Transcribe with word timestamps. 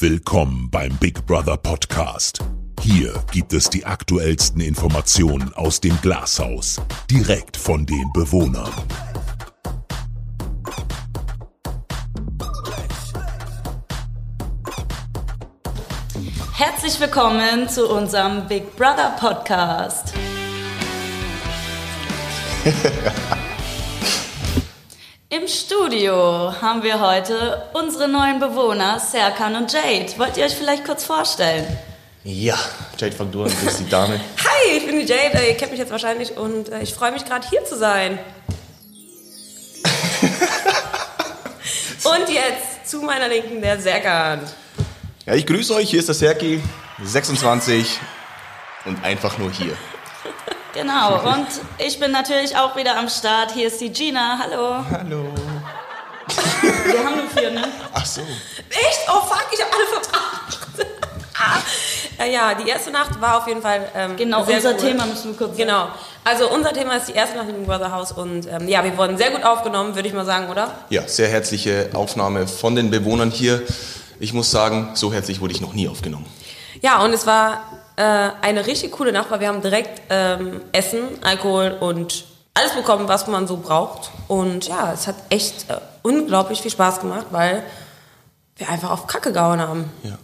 Willkommen 0.00 0.70
beim 0.70 0.96
Big 0.98 1.26
Brother 1.26 1.56
Podcast. 1.56 2.38
Hier 2.80 3.12
gibt 3.32 3.52
es 3.52 3.68
die 3.68 3.84
aktuellsten 3.84 4.60
Informationen 4.60 5.52
aus 5.54 5.80
dem 5.80 6.00
Glashaus, 6.00 6.80
direkt 7.10 7.56
von 7.56 7.84
den 7.84 8.12
Bewohnern. 8.12 8.70
Herzlich 16.52 17.00
willkommen 17.00 17.68
zu 17.68 17.88
unserem 17.88 18.46
Big 18.46 18.76
Brother 18.76 19.16
Podcast. 19.18 20.14
Im 25.48 25.54
Studio 25.54 26.52
haben 26.60 26.82
wir 26.82 27.00
heute 27.00 27.62
unsere 27.72 28.06
neuen 28.06 28.38
Bewohner, 28.38 29.00
Serkan 29.00 29.56
und 29.56 29.72
Jade. 29.72 30.12
Wollt 30.18 30.36
ihr 30.36 30.44
euch 30.44 30.54
vielleicht 30.54 30.84
kurz 30.84 31.04
vorstellen? 31.04 31.66
Ja, 32.22 32.58
Jade, 32.98 33.16
fang 33.16 33.30
du 33.30 33.44
an, 33.44 33.48
du 33.48 33.64
bist 33.64 33.80
die 33.80 33.88
Dame. 33.88 34.20
Hi, 34.44 34.76
ich 34.76 34.84
bin 34.84 34.98
die 34.98 35.06
Jade, 35.06 35.38
ihr 35.48 35.54
kennt 35.56 35.70
mich 35.70 35.80
jetzt 35.80 35.90
wahrscheinlich 35.90 36.36
und 36.36 36.68
äh, 36.68 36.82
ich 36.82 36.92
freue 36.92 37.12
mich 37.12 37.24
gerade 37.24 37.48
hier 37.48 37.64
zu 37.64 37.78
sein. 37.78 38.18
und 42.04 42.28
jetzt 42.28 42.86
zu 42.86 43.00
meiner 43.00 43.28
Linken 43.28 43.62
der 43.62 43.80
Serkan. 43.80 44.40
Ja, 45.24 45.32
ich 45.32 45.46
grüße 45.46 45.74
euch, 45.74 45.88
hier 45.88 46.00
ist 46.00 46.08
der 46.08 46.14
Serki, 46.14 46.62
26 47.02 47.98
und 48.84 49.02
einfach 49.02 49.38
nur 49.38 49.50
hier. 49.50 49.74
Genau, 50.74 51.20
und 51.34 51.46
ich 51.78 51.98
bin 51.98 52.10
natürlich 52.10 52.56
auch 52.56 52.76
wieder 52.76 52.96
am 52.98 53.08
Start. 53.08 53.52
Hier 53.52 53.68
ist 53.68 53.80
die 53.80 53.90
Gina. 53.90 54.38
Hallo. 54.42 54.84
Hallo. 54.90 55.24
Wir 56.84 57.04
haben 57.04 57.16
nur 57.16 57.28
vier, 57.30 57.50
ne? 57.50 57.62
Ach 57.94 58.04
so. 58.04 58.20
Echt? 58.20 59.00
Oh 59.08 59.20
fuck, 59.22 59.46
ich 59.52 59.60
habe 59.62 59.70
alle 59.74 59.86
verbracht. 59.86 60.86
ah. 61.38 61.58
ja, 62.18 62.24
ja, 62.26 62.54
die 62.54 62.68
erste 62.68 62.90
Nacht 62.90 63.18
war 63.20 63.38
auf 63.38 63.46
jeden 63.46 63.62
Fall 63.62 63.88
ähm, 63.94 64.16
Genau, 64.16 64.44
sehr 64.44 64.56
unser 64.56 64.72
cool. 64.72 64.76
Thema 64.78 65.06
müssen 65.06 65.30
wir 65.30 65.38
kurz 65.38 65.56
sagen. 65.56 65.68
Genau. 65.68 65.88
Also 66.24 66.50
unser 66.50 66.72
Thema 66.74 66.96
ist 66.96 67.08
die 67.08 67.12
erste 67.14 67.38
Nacht 67.38 67.48
im 67.48 67.64
Brother 67.64 67.90
Haus 67.92 68.12
und 68.12 68.46
ähm, 68.46 68.68
ja, 68.68 68.84
wir 68.84 68.94
wurden 68.98 69.16
sehr 69.16 69.30
gut 69.30 69.42
aufgenommen, 69.44 69.94
würde 69.94 70.06
ich 70.08 70.14
mal 70.14 70.26
sagen, 70.26 70.50
oder? 70.50 70.70
Ja, 70.90 71.08
sehr 71.08 71.28
herzliche 71.28 71.88
Aufnahme 71.94 72.46
von 72.46 72.76
den 72.76 72.90
Bewohnern 72.90 73.30
hier. 73.30 73.62
Ich 74.20 74.34
muss 74.34 74.50
sagen, 74.50 74.90
so 74.94 75.12
herzlich 75.12 75.40
wurde 75.40 75.54
ich 75.54 75.62
noch 75.62 75.72
nie 75.72 75.88
aufgenommen. 75.88 76.26
Ja, 76.82 77.02
und 77.02 77.12
es 77.14 77.26
war 77.26 77.62
äh, 77.98 78.30
eine 78.42 78.66
richtig 78.66 78.92
coole 78.92 79.12
Nacht, 79.12 79.30
weil 79.30 79.40
wir 79.40 79.48
haben 79.48 79.60
direkt 79.60 80.02
ähm, 80.08 80.60
Essen, 80.70 81.00
Alkohol 81.22 81.76
und 81.80 82.24
alles 82.54 82.72
bekommen, 82.72 83.08
was 83.08 83.26
man 83.26 83.48
so 83.48 83.56
braucht. 83.56 84.10
Und 84.28 84.68
ja, 84.68 84.92
es 84.92 85.08
hat 85.08 85.16
echt 85.30 85.68
äh, 85.68 85.78
unglaublich 86.02 86.62
viel 86.62 86.70
Spaß 86.70 87.00
gemacht, 87.00 87.26
weil 87.30 87.64
wir 88.56 88.68
einfach 88.68 88.90
auf 88.90 89.08
Kacke 89.08 89.32
gehauen 89.32 89.60
haben. 89.60 89.90
Ja. 90.04 90.16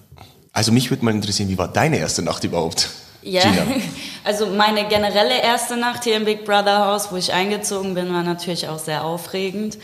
Also 0.53 0.71
mich 0.71 0.91
würde 0.91 1.05
mal 1.05 1.13
interessieren, 1.13 1.49
wie 1.49 1.59
war 1.59 1.67
deine 1.67 1.99
erste 1.99 2.23
Nacht 2.23 2.45
überhaupt? 2.45 2.91
Ja, 3.23 3.43
Gina. 3.43 3.67
also 4.25 4.47
meine 4.47 4.87
generelle 4.87 5.43
erste 5.43 5.77
Nacht 5.77 6.05
hier 6.05 6.17
im 6.17 6.27
Big 6.27 6.45
Brother 6.45 6.87
Haus, 6.87 7.11
wo 7.11 7.17
ich 7.17 7.33
eingezogen 7.33 7.95
bin, 7.95 8.13
war 8.13 8.23
natürlich 8.23 8.69
auch 8.69 8.79
sehr 8.79 9.05
aufregend. 9.05 9.79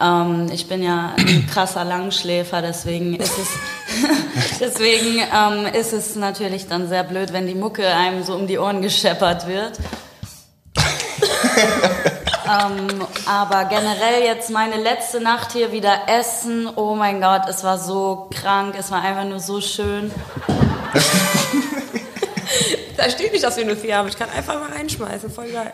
Ähm, 0.00 0.48
ich 0.52 0.68
bin 0.68 0.82
ja 0.82 1.14
ein 1.16 1.46
krasser 1.52 1.84
Langschläfer, 1.84 2.62
deswegen 2.62 3.16
ist 3.16 3.36
es, 3.38 3.48
deswegen 4.60 5.22
ähm, 5.34 5.66
ist 5.66 5.92
es 5.92 6.16
natürlich 6.16 6.68
dann 6.68 6.88
sehr 6.88 7.04
blöd, 7.04 7.32
wenn 7.32 7.46
die 7.46 7.54
Mucke 7.54 7.86
einem 7.86 8.24
so 8.24 8.34
um 8.34 8.46
die 8.46 8.58
Ohren 8.58 8.82
gescheppert 8.82 9.46
wird. 9.46 9.78
ähm, 12.46 13.06
aber 13.26 13.66
generell 13.66 14.22
jetzt 14.24 14.50
meine 14.50 14.76
letzte 14.76 15.20
Nacht 15.20 15.52
hier 15.52 15.72
wieder 15.72 16.08
essen. 16.08 16.68
Oh 16.74 16.94
mein 16.94 17.20
Gott, 17.20 17.42
es 17.48 17.62
war 17.62 17.78
so 17.78 18.30
krank, 18.34 18.74
es 18.78 18.90
war 18.90 19.02
einfach 19.02 19.24
nur 19.24 19.40
so 19.40 19.60
schön. 19.60 20.10
Da 22.96 23.10
steht 23.10 23.32
nicht, 23.32 23.42
dass 23.42 23.56
wir 23.56 23.64
nur 23.64 23.76
vier 23.76 23.96
haben. 23.96 24.06
Ich 24.06 24.16
kann 24.16 24.30
einfach 24.30 24.60
mal 24.60 24.70
reinschmeißen. 24.70 25.28
Voll 25.28 25.50
geil. 25.50 25.72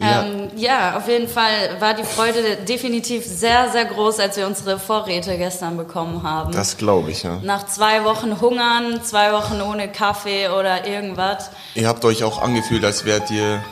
Ja. 0.00 0.24
Ähm, 0.24 0.48
ja, 0.56 0.96
auf 0.96 1.08
jeden 1.08 1.28
Fall 1.28 1.76
war 1.78 1.92
die 1.94 2.04
Freude 2.04 2.56
definitiv 2.66 3.24
sehr, 3.24 3.70
sehr 3.70 3.84
groß, 3.84 4.18
als 4.18 4.36
wir 4.36 4.46
unsere 4.46 4.78
Vorräte 4.78 5.36
gestern 5.36 5.76
bekommen 5.76 6.22
haben. 6.22 6.52
Das 6.52 6.76
glaube 6.78 7.10
ich, 7.10 7.22
ja. 7.22 7.38
Nach 7.42 7.66
zwei 7.66 8.02
Wochen 8.04 8.40
Hungern, 8.40 9.02
zwei 9.04 9.32
Wochen 9.32 9.60
ohne 9.60 9.88
Kaffee 9.92 10.48
oder 10.48 10.86
irgendwas. 10.86 11.50
Ihr 11.74 11.86
habt 11.86 12.04
euch 12.04 12.24
auch 12.24 12.40
angefühlt, 12.40 12.84
als 12.84 13.04
wärt 13.04 13.30
ihr, 13.30 13.62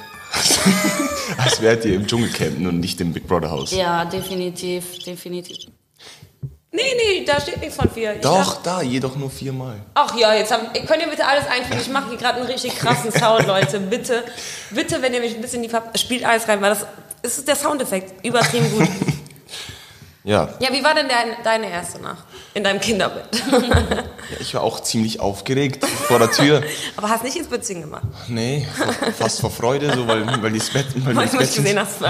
als 1.38 1.62
wärt 1.62 1.86
ihr 1.86 1.94
im 1.94 2.06
Dschungelcamp 2.06 2.58
und 2.58 2.78
nicht 2.78 3.00
im 3.00 3.14
Big 3.14 3.26
Brother 3.26 3.50
Haus. 3.50 3.70
Ja, 3.70 4.04
definitiv, 4.04 4.98
definitiv. 5.04 5.56
Nee, 6.96 7.18
nee, 7.20 7.24
da 7.24 7.40
steht 7.40 7.60
nichts 7.60 7.76
von 7.76 7.90
vier. 7.90 8.14
Ich 8.14 8.20
Doch, 8.20 8.54
dachte- 8.54 8.60
da, 8.64 8.82
jedoch 8.82 9.16
nur 9.16 9.30
viermal. 9.30 9.76
Ach 9.94 10.14
ja, 10.16 10.34
jetzt 10.34 10.50
haben, 10.52 10.66
könnt 10.86 11.02
ihr 11.02 11.08
bitte 11.08 11.26
alles 11.26 11.46
einfügen. 11.46 11.80
Ich 11.80 11.88
mache 11.88 12.08
hier 12.10 12.18
gerade 12.18 12.38
einen 12.40 12.46
richtig 12.46 12.76
krassen 12.78 13.12
Sound, 13.12 13.46
Leute. 13.46 13.80
Bitte, 13.80 14.24
bitte, 14.70 15.02
wenn 15.02 15.12
ihr 15.14 15.20
mich 15.20 15.34
ein 15.34 15.40
bisschen 15.40 15.62
die 15.62 15.68
Ver 15.68 15.82
spielt 15.96 16.24
alles 16.24 16.46
rein, 16.48 16.60
weil 16.62 16.70
das, 16.70 16.86
ist 17.22 17.46
der 17.48 17.56
Soundeffekt. 17.56 18.24
Übertrieben 18.24 18.70
gut. 18.70 18.88
Ja, 20.24 20.48
Ja, 20.58 20.70
wie 20.72 20.84
war 20.84 20.94
denn 20.94 21.08
dein, 21.08 21.42
deine 21.42 21.70
erste 21.70 22.02
Nacht 22.02 22.22
in 22.52 22.62
deinem 22.62 22.80
Kinderbett? 22.80 23.28
ja, 23.50 24.04
ich 24.40 24.52
war 24.52 24.62
auch 24.62 24.80
ziemlich 24.80 25.20
aufgeregt 25.20 25.82
vor 25.86 26.18
der 26.18 26.30
Tür. 26.30 26.62
Aber 26.98 27.08
hast 27.08 27.24
nicht 27.24 27.36
ins 27.36 27.46
Bützchen 27.48 27.80
gemacht. 27.80 28.02
Nee, 28.26 28.66
fast 29.16 29.40
vor 29.40 29.50
Freude, 29.50 29.90
so, 29.94 30.06
weil, 30.06 30.26
weil 30.42 30.52
das 30.52 30.68
Bett, 30.68 30.86
weil 30.96 31.16
Weil 31.16 31.26
das 31.28 31.36
Bett, 31.36 31.54
gesehen 31.54 31.78
hast. 31.80 32.02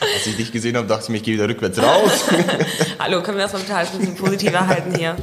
Als 0.00 0.26
ich 0.26 0.36
dich 0.36 0.52
gesehen 0.52 0.76
habe, 0.76 0.86
dachte 0.86 1.04
ich 1.04 1.08
mir, 1.10 1.16
ich 1.18 1.22
gehe 1.22 1.34
wieder 1.34 1.48
rückwärts 1.48 1.78
raus. 1.78 2.24
Hallo, 2.98 3.22
können 3.22 3.38
wir 3.38 3.44
das 3.44 3.52
mal 3.52 3.60
bitte 3.60 3.74
halt 3.74 3.92
ein 3.92 3.98
bisschen 3.98 4.16
positiver 4.16 4.66
halten 4.66 4.94
hier? 4.96 5.16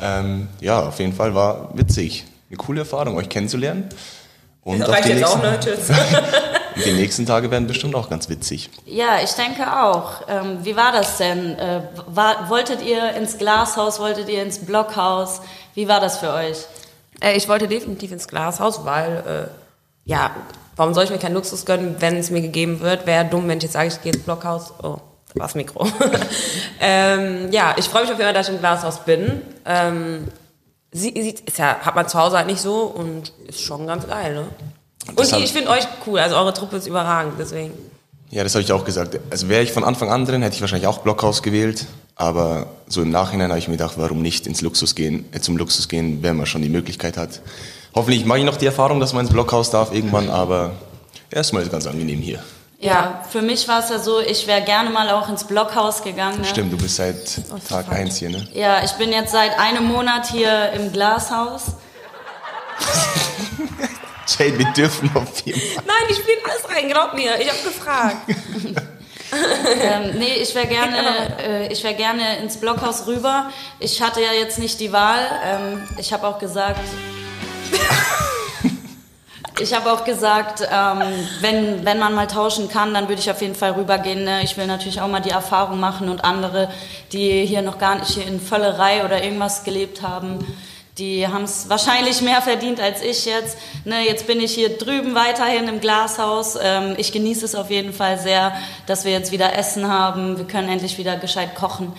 ähm, 0.00 0.48
ja, 0.60 0.80
auf 0.82 0.98
jeden 0.98 1.12
Fall 1.12 1.34
war 1.34 1.70
witzig. 1.74 2.24
Eine 2.48 2.56
coole 2.56 2.80
Erfahrung, 2.80 3.16
euch 3.16 3.28
kennenzulernen. 3.28 3.88
Und 4.62 4.82
auf 4.82 4.88
Reicht 4.88 5.08
die, 5.08 5.12
jetzt 5.12 5.24
auch, 5.24 5.42
nächsten, 5.42 5.70
ne? 5.70 5.76
Tschüss. 5.76 5.96
die 6.84 6.92
nächsten 6.92 7.26
Tage 7.26 7.50
werden 7.50 7.66
bestimmt 7.66 7.94
auch 7.94 8.08
ganz 8.08 8.28
witzig. 8.30 8.70
Ja, 8.86 9.18
ich 9.22 9.32
denke 9.32 9.62
auch. 9.82 10.22
Ähm, 10.28 10.58
wie 10.62 10.74
war 10.74 10.90
das 10.90 11.18
denn? 11.18 11.58
Äh, 11.58 11.82
war, 12.06 12.48
wolltet 12.48 12.82
ihr 12.82 13.12
ins 13.14 13.36
Glashaus, 13.36 14.00
wolltet 14.00 14.28
ihr 14.30 14.42
ins 14.42 14.58
Blockhaus? 14.60 15.42
Wie 15.74 15.86
war 15.86 16.00
das 16.00 16.18
für 16.18 16.32
euch? 16.32 16.64
Äh, 17.20 17.36
ich 17.36 17.48
wollte 17.48 17.68
definitiv 17.68 18.12
ins 18.12 18.26
Glashaus, 18.26 18.84
weil, 18.84 19.50
äh, 19.52 20.10
ja, 20.10 20.30
warum 20.76 20.94
soll 20.94 21.04
ich 21.04 21.10
mir 21.10 21.18
keinen 21.18 21.34
Luxus 21.34 21.64
gönnen, 21.64 21.96
wenn 22.00 22.16
es 22.16 22.30
mir 22.30 22.40
gegeben 22.40 22.80
wird? 22.80 23.06
Wäre 23.06 23.24
dumm, 23.24 23.48
wenn 23.48 23.58
ich 23.58 23.64
jetzt 23.64 23.72
sage, 23.74 23.88
ich 23.88 24.00
gehe 24.02 24.12
ins 24.12 24.22
Blockhaus. 24.24 24.72
Oh, 24.82 24.96
da 25.32 25.40
war 25.40 25.46
das 25.46 25.54
Mikro. 25.54 25.86
ähm, 26.80 27.48
ja, 27.52 27.74
ich 27.78 27.86
freue 27.86 28.02
mich 28.02 28.10
auf 28.12 28.18
jeden 28.18 28.26
Fall, 28.28 28.34
dass 28.34 28.48
ich 28.48 28.54
im 28.54 28.60
Glashaus 28.60 29.00
bin. 29.04 29.42
Ähm, 29.64 30.28
sie, 30.92 31.12
sie, 31.16 31.34
ist 31.44 31.58
ja, 31.58 31.78
hat 31.80 31.94
man 31.94 32.08
zu 32.08 32.18
Hause 32.18 32.36
halt 32.36 32.46
nicht 32.46 32.60
so 32.60 32.82
und 32.82 33.32
ist 33.46 33.60
schon 33.60 33.86
ganz 33.86 34.06
geil, 34.06 34.34
ne? 34.34 34.44
Und 35.16 35.32
hab- 35.32 35.40
ich 35.40 35.52
finde 35.52 35.70
euch 35.70 35.86
cool, 36.06 36.18
also 36.18 36.36
eure 36.36 36.54
Truppe 36.54 36.76
ist 36.76 36.86
überragend, 36.86 37.34
deswegen. 37.38 37.72
Ja, 38.30 38.42
das 38.42 38.54
habe 38.54 38.62
ich 38.64 38.72
auch 38.72 38.84
gesagt. 38.84 39.18
Also 39.30 39.48
wäre 39.48 39.62
ich 39.62 39.70
von 39.72 39.84
Anfang 39.84 40.10
an 40.10 40.24
drin, 40.24 40.42
hätte 40.42 40.54
ich 40.56 40.60
wahrscheinlich 40.60 40.88
auch 40.88 40.98
Blockhaus 40.98 41.42
gewählt. 41.42 41.86
Aber 42.16 42.68
so 42.86 43.02
im 43.02 43.10
Nachhinein 43.10 43.50
habe 43.50 43.58
ich 43.58 43.68
mir 43.68 43.74
gedacht, 43.76 43.94
warum 43.96 44.22
nicht 44.22 44.46
ins 44.46 44.60
Luxus 44.60 44.94
gehen, 44.94 45.24
äh, 45.32 45.40
zum 45.40 45.56
Luxus 45.56 45.88
gehen, 45.88 46.22
wenn 46.22 46.36
man 46.36 46.46
schon 46.46 46.62
die 46.62 46.68
Möglichkeit 46.68 47.16
hat. 47.16 47.40
Hoffentlich 47.94 48.24
mache 48.24 48.40
ich 48.40 48.44
noch 48.44 48.56
die 48.56 48.66
Erfahrung, 48.66 48.98
dass 48.98 49.12
man 49.12 49.24
ins 49.24 49.32
Blockhaus 49.32 49.70
darf 49.70 49.92
irgendwann, 49.92 50.28
aber 50.28 50.72
erstmal 51.30 51.62
ist 51.62 51.68
es 51.68 51.72
ganz 51.72 51.86
angenehm 51.86 52.20
hier. 52.20 52.42
Ja, 52.80 53.22
für 53.30 53.40
mich 53.40 53.66
war 53.68 53.82
es 53.82 53.88
ja 53.88 53.98
so, 53.98 54.20
ich 54.20 54.46
wäre 54.46 54.62
gerne 54.62 54.90
mal 54.90 55.08
auch 55.10 55.28
ins 55.28 55.44
Blockhaus 55.44 56.02
gegangen. 56.02 56.40
Ne? 56.40 56.44
Stimmt, 56.44 56.72
du 56.72 56.76
bist 56.76 56.96
seit 56.96 57.36
Tag 57.68 57.86
falsch. 57.86 57.88
1 57.88 58.16
hier, 58.18 58.30
ne? 58.30 58.46
Ja, 58.52 58.84
ich 58.84 58.92
bin 58.92 59.10
jetzt 59.10 59.32
seit 59.32 59.58
einem 59.58 59.84
Monat 59.84 60.26
hier 60.26 60.72
im 60.72 60.92
Glashaus. 60.92 61.62
Jade, 64.38 64.58
wir 64.58 64.66
dürfen 64.72 65.10
noch 65.14 65.26
viermal. 65.28 65.62
Nein, 65.76 66.06
ich 66.10 66.16
spiele 66.16 66.38
alles 66.44 66.68
rein, 66.76 66.88
glaub 66.88 67.14
mir. 67.14 67.40
Ich 67.40 67.48
habe 67.48 67.62
gefragt. 67.62 68.16
Ähm, 69.82 70.18
nee, 70.18 70.34
ich 70.40 70.54
wäre 70.54 70.68
gerne, 70.68 70.96
äh, 71.42 71.72
ich 71.72 71.82
wäre 71.82 71.94
gerne 71.94 72.38
ins 72.38 72.56
Blockhaus 72.56 73.08
rüber. 73.08 73.50
Ich 73.80 74.00
hatte 74.00 74.20
ja 74.22 74.32
jetzt 74.32 74.60
nicht 74.60 74.78
die 74.78 74.92
Wahl. 74.92 75.26
Ähm, 75.44 75.82
ich 75.98 76.12
habe 76.12 76.24
auch 76.28 76.38
gesagt, 76.38 76.78
ich 79.60 79.72
habe 79.72 79.92
auch 79.92 80.04
gesagt, 80.04 80.62
ähm, 80.62 81.02
wenn, 81.40 81.84
wenn 81.84 81.98
man 81.98 82.14
mal 82.14 82.26
tauschen 82.26 82.68
kann, 82.68 82.92
dann 82.92 83.08
würde 83.08 83.20
ich 83.20 83.30
auf 83.30 83.40
jeden 83.40 83.54
Fall 83.54 83.72
rübergehen. 83.72 84.24
Ne? 84.24 84.42
Ich 84.42 84.56
will 84.56 84.66
natürlich 84.66 85.00
auch 85.00 85.08
mal 85.08 85.20
die 85.20 85.30
Erfahrung 85.30 85.78
machen 85.78 86.08
und 86.08 86.24
andere, 86.24 86.70
die 87.12 87.46
hier 87.46 87.62
noch 87.62 87.78
gar 87.78 87.98
nicht 87.98 88.10
hier 88.10 88.26
in 88.26 88.40
Völlerei 88.40 89.04
oder 89.04 89.22
irgendwas 89.22 89.64
gelebt 89.64 90.02
haben, 90.02 90.44
die 90.98 91.26
haben 91.26 91.42
es 91.42 91.68
wahrscheinlich 91.68 92.20
mehr 92.22 92.40
verdient 92.40 92.80
als 92.80 93.02
ich 93.02 93.24
jetzt. 93.24 93.58
Ne, 93.84 94.06
jetzt 94.06 94.28
bin 94.28 94.40
ich 94.40 94.54
hier 94.54 94.78
drüben 94.78 95.16
weiterhin 95.16 95.66
im 95.66 95.80
Glashaus. 95.80 96.56
Ähm, 96.60 96.94
ich 96.98 97.10
genieße 97.10 97.44
es 97.44 97.56
auf 97.56 97.68
jeden 97.70 97.92
Fall 97.92 98.18
sehr, 98.18 98.54
dass 98.86 99.04
wir 99.04 99.10
jetzt 99.10 99.32
wieder 99.32 99.58
Essen 99.58 99.88
haben. 99.90 100.38
Wir 100.38 100.44
können 100.44 100.68
endlich 100.68 100.96
wieder 100.96 101.16
gescheit 101.16 101.56
kochen. 101.56 101.92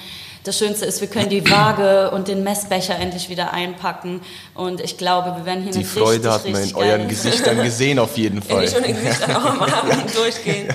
Das 0.45 0.59
Schönste 0.59 0.85
ist, 0.85 1.01
wir 1.01 1.07
können 1.07 1.29
die 1.29 1.49
Waage 1.49 2.11
und 2.11 2.27
den 2.27 2.43
Messbecher 2.43 2.99
endlich 2.99 3.29
wieder 3.29 3.51
einpacken. 3.51 4.21
Und 4.53 4.79
ich 4.79 4.95
glaube, 4.95 5.35
wir 5.37 5.45
werden 5.45 5.63
hier 5.63 5.71
Die 5.71 5.79
eine 5.79 5.87
Freude 5.87 6.31
richtig, 6.31 6.31
hat 6.31 6.47
man 6.51 6.63
in 6.63 6.75
euren 6.75 7.07
Gesichtern 7.07 7.57
gesehen, 7.63 7.97
auf 7.97 8.15
jeden 8.15 8.43
Fall. 8.43 8.63
ich 8.63 8.69
schon 8.69 8.83
in 8.83 8.95
Gesichtern 8.95 9.35
auch 9.37 9.45
am 9.45 9.61
Abend 9.61 10.15
durchgehen. 10.15 10.71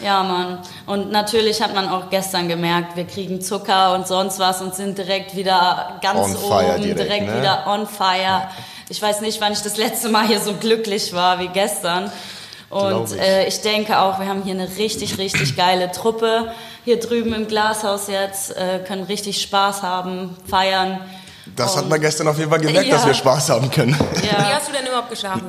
Ja, 0.00 0.24
Mann. 0.24 0.58
Und 0.86 1.12
natürlich 1.12 1.62
hat 1.62 1.76
man 1.76 1.88
auch 1.88 2.10
gestern 2.10 2.48
gemerkt, 2.48 2.96
wir 2.96 3.04
kriegen 3.04 3.40
Zucker 3.40 3.94
und 3.94 4.08
sonst 4.08 4.40
was 4.40 4.60
und 4.62 4.74
sind 4.74 4.98
direkt 4.98 5.36
wieder 5.36 6.00
ganz 6.02 6.18
On 6.18 6.36
fire 6.36 6.74
oben, 6.74 6.82
direkt, 6.82 7.00
direkt, 7.00 7.26
ne? 7.28 7.38
wieder 7.38 7.66
on 7.68 7.86
fire. 7.86 8.48
Ich 8.88 9.00
weiß 9.00 9.20
nicht, 9.20 9.40
wann 9.40 9.52
ich 9.52 9.60
das 9.60 9.76
letzte 9.76 10.08
Mal 10.08 10.26
hier 10.26 10.40
so 10.40 10.54
glücklich 10.54 11.12
war 11.12 11.38
wie 11.38 11.48
gestern. 11.48 12.10
Und 12.70 13.12
ich. 13.12 13.18
äh, 13.20 13.46
ich 13.48 13.60
denke 13.62 13.98
auch, 13.98 14.18
wir 14.20 14.26
haben 14.28 14.42
hier 14.42 14.54
eine 14.54 14.68
richtig, 14.76 15.16
richtig 15.18 15.56
geile 15.56 15.90
Truppe. 15.90 16.52
Hier 16.84 17.00
drüben 17.00 17.32
im 17.32 17.46
Glashaus 17.48 18.08
jetzt, 18.08 18.56
äh, 18.56 18.80
können 18.86 19.04
richtig 19.04 19.40
Spaß 19.42 19.82
haben, 19.82 20.36
feiern. 20.46 21.00
Das 21.56 21.76
hat 21.76 21.88
man 21.88 21.98
gestern 22.00 22.28
auf 22.28 22.36
jeden 22.38 22.50
Fall 22.50 22.60
gemerkt, 22.60 22.88
Ja. 22.88 22.96
dass 22.96 23.06
wir 23.06 23.14
Spaß 23.14 23.48
haben 23.50 23.70
können. 23.70 23.96
Wie 24.20 24.26
Ja. 24.26 24.54
hast 24.54 24.68
du 24.68 24.72
denn 24.72 24.86
überhaupt 24.86 25.08
geschlafen? 25.10 25.46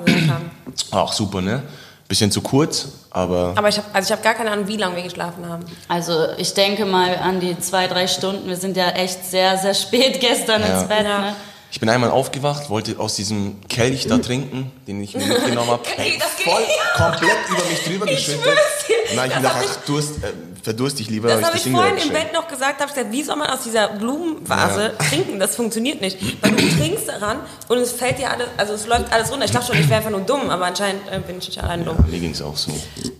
Auch 0.92 1.12
super, 1.12 1.42
ne? 1.42 1.62
Bisschen 2.08 2.32
zu 2.32 2.42
kurz, 2.42 2.88
aber 3.12 3.54
Aber 3.56 3.68
ich 3.70 3.78
habe 3.78 3.88
also 3.94 4.08
ich 4.08 4.12
hab 4.14 4.24
gar 4.24 4.34
keine 4.34 4.50
Ahnung, 4.50 4.68
wie 4.68 4.78
lange 4.78 4.96
wir 4.96 5.04
geschlafen 5.04 5.48
haben. 5.48 5.64
Also 5.88 6.30
ich 6.38 6.54
denke 6.56 6.86
mal 6.86 7.16
an 7.18 7.40
die 7.40 7.60
zwei, 7.60 7.86
drei 7.88 8.08
Stunden. 8.08 8.48
Wir 8.48 8.56
sind 8.56 8.76
ja 8.78 8.90
echt 8.90 9.24
sehr, 9.30 9.58
sehr 9.60 9.76
spät 9.76 10.20
gestern 10.20 10.62
Ja. 10.62 10.80
ins 10.80 10.88
Bett. 10.88 11.04
Ne? 11.04 11.36
Ich 11.72 11.80
bin 11.80 11.88
einmal 11.90 12.10
aufgewacht, 12.12 12.70
wollte 12.70 13.00
aus 13.00 13.16
diesem 13.16 13.58
Kelch 13.68 14.08
da 14.08 14.18
trinken, 14.18 14.72
den 14.88 15.04
ich 15.04 15.16
mir 15.16 15.26
mitgenommen 15.26 15.70
habe. 15.72 15.84
Ey, 15.98 16.18
das 16.20 16.36
geht- 16.38 16.46
voll 16.48 16.64
komplett 16.96 17.38
über 17.50 17.64
mich 17.70 17.84
drüber 17.86 18.08
Ich 18.08 18.26
geschüttet. 18.26 18.46
hab 18.48 19.10
ich 19.10 19.16
mir 19.16 19.22
hab 19.22 19.36
gedacht, 19.36 19.56
ach, 19.70 19.76
Durst, 19.86 20.24
äh, 20.24 20.34
verdurst 20.64 21.00
ich 21.00 21.10
lieber. 21.10 21.28
Das 21.30 21.38
hab 21.38 21.46
habe 21.48 21.58
ich 21.58 21.64
Ding 21.64 21.74
vorhin 21.74 21.96
wieder 21.96 22.06
im. 22.06 22.12
Bett 22.14 22.34
noch 22.34 22.48
gesagt, 22.48 22.80
habe 22.82 22.90
ich 22.90 22.96
gesagt, 22.96 23.12
wie 23.12 23.24
soll 23.24 23.36
man 23.38 23.50
aus 23.50 23.62
dieser 23.64 23.88
Blumenvase 23.90 24.94
trinken? 25.10 25.40
Das 25.40 25.56
funktioniert 25.56 26.02
nicht. 26.02 26.18
Weil 26.44 26.52
du 26.52 26.58
trinkst 26.78 27.08
daran 27.08 27.40
und 27.68 27.78
es 27.78 27.92
fällt 27.92 28.18
dir 28.20 28.30
alles, 28.32 28.48
also 28.58 28.74
es 28.74 28.86
läuft 28.88 29.12
alles 29.14 29.32
runter. 29.32 29.46
Ich 29.46 29.52
dachte 29.52 29.68
schon, 29.68 29.78
ich 29.82 29.88
wäre 29.88 29.98
einfach 29.98 30.12
nur 30.12 30.22
dumm, 30.22 30.50
aber 30.50 30.66
anscheinend 30.66 31.02
äh, 31.12 31.20
bin 31.20 31.38
ich 31.38 31.48
nicht 31.48 31.64
allein 31.64 31.86
dumm. 31.86 31.98
Mir 32.10 32.20
ging's 32.20 32.42
auch 32.42 32.58
so. 32.58 32.72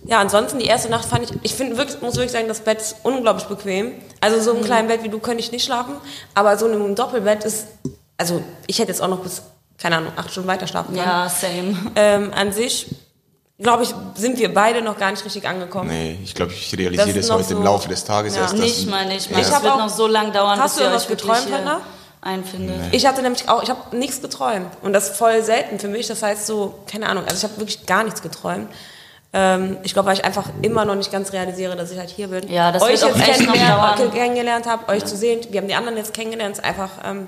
Ja, 0.06 0.18
ansonsten 0.20 0.58
die 0.58 0.66
erste 0.66 0.90
Nacht 0.90 1.04
fand 1.08 1.24
ich, 1.30 1.30
ich 1.42 1.54
finde 1.54 1.76
wirklich, 1.76 2.00
muss 2.02 2.14
wirklich 2.16 2.32
sagen, 2.32 2.48
das 2.48 2.60
Bett 2.60 2.80
ist 2.80 2.96
unglaublich 3.04 3.44
bequem. 3.46 3.92
Also 4.20 4.40
so 4.40 4.52
im 4.58 4.64
kleinen 4.64 4.88
Bett 4.88 5.02
wie 5.04 5.08
du 5.08 5.18
könnte 5.20 5.40
ich 5.40 5.52
nicht 5.52 5.64
schlafen, 5.64 5.94
aber 6.34 6.56
so 6.58 6.66
in 6.66 6.74
einem 6.74 6.94
Doppelbett 6.96 7.44
ist, 7.44 7.66
also 8.20 8.42
ich 8.68 8.78
hätte 8.78 8.88
jetzt 8.90 9.02
auch 9.02 9.08
noch 9.08 9.18
bis, 9.20 9.42
keine 9.78 9.96
Ahnung, 9.96 10.12
acht 10.16 10.30
Stunden 10.30 10.48
weiter 10.48 10.66
schlafen 10.68 10.94
können. 10.94 11.06
Ja, 11.06 11.28
same. 11.28 11.76
Ähm, 11.96 12.32
an 12.34 12.52
sich, 12.52 12.86
glaube 13.58 13.82
ich, 13.82 13.94
sind 14.14 14.38
wir 14.38 14.54
beide 14.54 14.82
noch 14.82 14.96
gar 14.98 15.10
nicht 15.10 15.24
richtig 15.24 15.48
angekommen. 15.48 15.88
Nee, 15.90 16.18
ich 16.22 16.34
glaube, 16.34 16.52
ich 16.52 16.70
Das 16.70 16.78
realisiere 16.78 17.12
das, 17.18 17.28
noch 17.28 17.36
heute 17.38 17.48
so- 17.48 17.56
im 17.56 17.62
Laufe 17.64 17.88
des 17.88 18.04
Tages 18.04 18.36
Ja. 18.36 18.42
erst. 18.42 18.54
dass- 18.54 18.60
Nicht 18.60 18.88
mal, 18.88 19.06
nicht 19.06 19.30
mal. 19.30 19.40
Ich 19.40 19.46
Es 19.48 19.52
wird 19.62 19.72
auch- 19.72 19.78
noch 19.78 19.88
so 19.88 20.06
lang 20.06 20.32
dauern, 20.32 20.58
Hast 20.60 20.76
bis 20.76 20.84
du 20.84 20.90
ihr 20.90 20.96
euch 20.96 21.08
geträumt 21.08 21.46
hier 21.46 21.58
heute 21.58 21.80
einfindet. 22.22 22.76
Ich 22.92 23.06
hatte 23.06 23.22
nämlich 23.22 23.48
auch, 23.48 23.62
ich 23.62 23.70
habe 23.70 23.96
nichts 23.96 24.20
geträumt. 24.20 24.68
Und 24.82 24.92
das 24.92 25.10
ist 25.10 25.16
voll 25.16 25.42
selten 25.42 25.78
für 25.78 25.88
mich. 25.88 26.06
Das 26.06 26.22
heißt 26.22 26.46
so, 26.46 26.74
keine 26.86 27.08
Ahnung, 27.08 27.24
also 27.24 27.36
ich 27.36 27.42
habe 27.44 27.56
wirklich 27.60 27.86
gar 27.86 28.04
nichts 28.04 28.20
geträumt. 28.22 28.68
Ähm, 29.32 29.78
ich 29.84 29.92
glaube, 29.92 30.08
weil 30.08 30.16
ich 30.16 30.24
einfach 30.24 30.44
immer 30.60 30.84
noch 30.84 30.96
nicht 30.96 31.12
ganz 31.12 31.32
realisiere, 31.32 31.76
dass 31.76 31.90
ich 31.92 31.98
halt 31.98 32.10
hier 32.10 32.28
bin. 32.28 32.50
Ja, 32.52 32.72
das 32.72 32.82
euch 32.82 33.00
wird 33.00 33.04
auch 33.04 33.16
jetzt 33.16 33.28
echt 33.28 33.40
noch 33.46 33.52
kennengelernt, 33.54 33.98
dauern. 34.00 34.10
kennengelernt 34.10 34.66
habe, 34.66 34.88
euch 34.88 35.04
zu 35.04 35.16
sehen. 35.16 35.40
Wir 35.50 35.60
haben 35.60 35.68
die 35.68 35.74
anderen 35.74 35.96
jetzt 35.96 36.12
kennengelernt. 36.12 36.56
Ist 36.58 36.64
einfach, 36.64 36.90
ähm, 37.04 37.26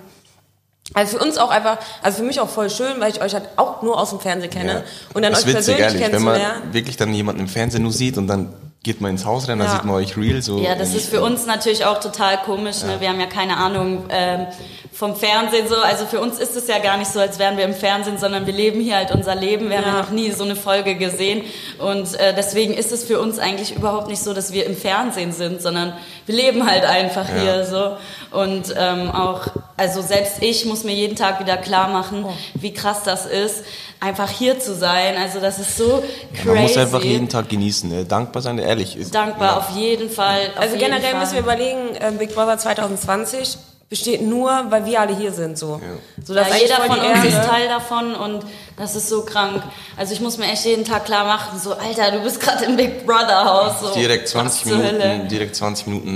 also 0.95 1.19
für 1.19 1.25
uns 1.25 1.39
auch 1.39 1.51
einfach, 1.51 1.79
also 2.03 2.19
für 2.19 2.25
mich 2.25 2.41
auch 2.41 2.49
voll 2.49 2.71
schön, 2.71 3.01
weil 3.01 3.11
ich 3.11 3.21
euch 3.21 3.35
halt 3.35 3.49
auch 3.57 3.83
nur 3.83 3.99
aus 4.01 4.11
dem 4.11 4.21
Fernsehen 4.21 4.51
kenne. 4.51 4.73
Ja. 4.73 4.83
Und 5.15 5.23
dann 5.23 5.33
das 5.33 5.43
euch 5.43 5.55
witzig, 5.55 5.77
persönlich 5.77 6.01
ehrlich, 6.01 6.13
wenn 6.13 6.23
man 6.23 6.35
kennenzulernen. 6.35 6.75
wirklich 6.75 6.97
dann 6.97 7.15
jemanden 7.15 7.41
im 7.43 7.49
Fernsehen 7.49 7.83
nur 7.83 7.93
sieht 7.93 8.19
und 8.19 8.27
dann 8.27 8.53
geht 8.85 9.01
man 9.01 9.13
ins 9.13 9.25
Haus 9.25 9.49
rein, 9.49 9.59
dann 9.61 9.69
Ja. 9.69 9.75
sieht 9.75 9.85
man 9.85 9.95
euch 9.95 10.17
real. 10.17 10.43
So 10.43 10.59
Ja, 10.59 10.75
das 10.75 10.93
ist 10.95 11.09
für 11.09 11.23
uns 11.23 11.47
natürlich 11.47 11.85
auch 11.85 12.01
total 12.01 12.39
komisch. 12.39 12.83
Ne? 12.83 12.97
Wir 13.01 13.09
haben 13.11 13.21
ja 13.21 13.27
keine 13.27 13.57
Ahnung 13.57 14.05
ähm, 14.09 14.47
vom 14.93 15.15
Fernsehen 15.15 15.69
so. 15.69 15.77
Also 15.77 16.05
für 16.05 16.21
uns 16.21 16.41
ist 16.41 16.57
es 16.57 16.67
ja 16.67 16.79
gar 16.81 16.97
nicht 16.97 17.09
so, 17.11 17.21
als 17.21 17.39
wären 17.39 17.57
wir 17.57 17.65
im 17.65 17.75
Fernsehen, 17.75 18.19
sondern 18.19 18.45
wir 18.45 18.53
leben 18.53 18.81
hier 18.81 18.97
halt 18.97 19.13
unser 19.13 19.37
Leben. 19.37 19.71
Wir 19.71 19.77
haben 19.79 19.87
ja 19.87 19.93
Ja. 19.95 20.03
noch 20.03 20.11
nie 20.11 20.33
so 20.33 20.43
eine 20.43 20.57
Folge 20.57 20.97
gesehen. 20.97 21.43
Und 21.79 22.15
äh, 22.19 22.35
deswegen 22.35 22.75
ist 22.75 22.91
es 22.91 23.05
für 23.05 23.21
uns 23.21 23.39
eigentlich 23.39 23.77
überhaupt 23.77 24.09
nicht 24.09 24.21
so, 24.23 24.35
dass 24.35 24.53
wir 24.53 24.67
im 24.67 24.77
Fernsehen 24.77 25.31
sind, 25.33 25.63
sondern 25.63 25.93
wir 26.27 26.35
leben 26.35 26.69
halt 26.69 26.85
einfach 26.85 27.29
Ja. 27.29 27.41
hier 27.41 27.65
so. 27.65 27.97
Und 28.37 28.75
ähm, 28.77 29.13
auch, 29.13 29.43
also 29.77 30.03
selbst 30.03 30.39
ich 30.43 30.65
muss 30.65 30.83
mir 30.83 30.95
jeden 30.95 31.15
Tag 31.15 31.39
wieder 31.39 31.57
klar 31.57 31.87
machen, 31.89 32.27
wie 32.55 32.73
krass 32.75 33.03
das 33.05 33.27
ist, 33.27 33.63
einfach 34.03 34.29
hier 34.31 34.59
zu 34.59 34.75
sein. 34.75 35.17
Also 35.17 35.39
das 35.41 35.59
ist 35.59 35.77
so 35.77 36.03
crazy. 36.35 36.49
Man 36.49 36.63
muss 36.63 36.77
einfach 36.77 37.03
jeden 37.03 37.29
Tag 37.29 37.49
genießen, 37.49 37.89
ne? 37.89 38.05
dankbar 38.05 38.43
sein, 38.43 38.59
ehrlich. 38.59 38.97
Ist, 38.97 39.15
Dankbar, 39.15 39.59
auf 39.59 39.71
jeden 39.77 40.11
Fall. 40.11 40.51
Auf 40.57 40.61
Also 40.63 40.75
jeden 40.77 40.87
generell 40.91 41.13
Fall. 41.13 41.21
müssen 41.21 41.35
wir 41.35 41.41
überlegen, 41.41 41.95
äh, 41.95 42.11
Big 42.19 42.35
Brother 42.35 42.59
2020 42.59 43.57
besteht 43.89 44.23
nur, 44.23 44.51
weil 44.71 44.87
wir 44.87 45.01
alle 45.01 45.15
hier 45.15 45.33
sind. 45.33 45.57
So. 45.59 45.81
So, 46.25 46.35
das 46.35 46.49
Ja, 46.49 46.57
jeder 46.57 46.77
von 46.77 46.99
uns 46.99 47.25
ist. 47.27 47.45
Teil 47.45 47.69
davon 47.69 48.15
und 48.15 48.43
das 48.77 48.97
ist 48.97 49.09
so 49.09 49.23
krank. 49.23 49.63
Also 49.97 50.15
ich 50.15 50.21
muss 50.21 50.39
mir 50.39 50.47
echt 50.51 50.65
jeden 50.65 50.85
Tag 50.85 51.05
klar 51.05 51.25
machen, 51.25 51.61
so 51.61 51.75
Alter, 51.75 52.11
du 52.11 52.21
bist 52.23 52.41
gerade 52.41 52.65
im 52.65 52.77
Big 52.77 53.07
Brother 53.07 53.45
Haus. 53.45 53.81
So, 53.83 53.95
direkt 53.95 54.25
was 54.25 54.31
20 54.33 54.63
zur 54.65 54.79
Hölle? 54.79 54.93
Minuten, 55.09 55.29
direkt 55.29 55.55
20 55.57 55.87
Minuten 55.89 56.15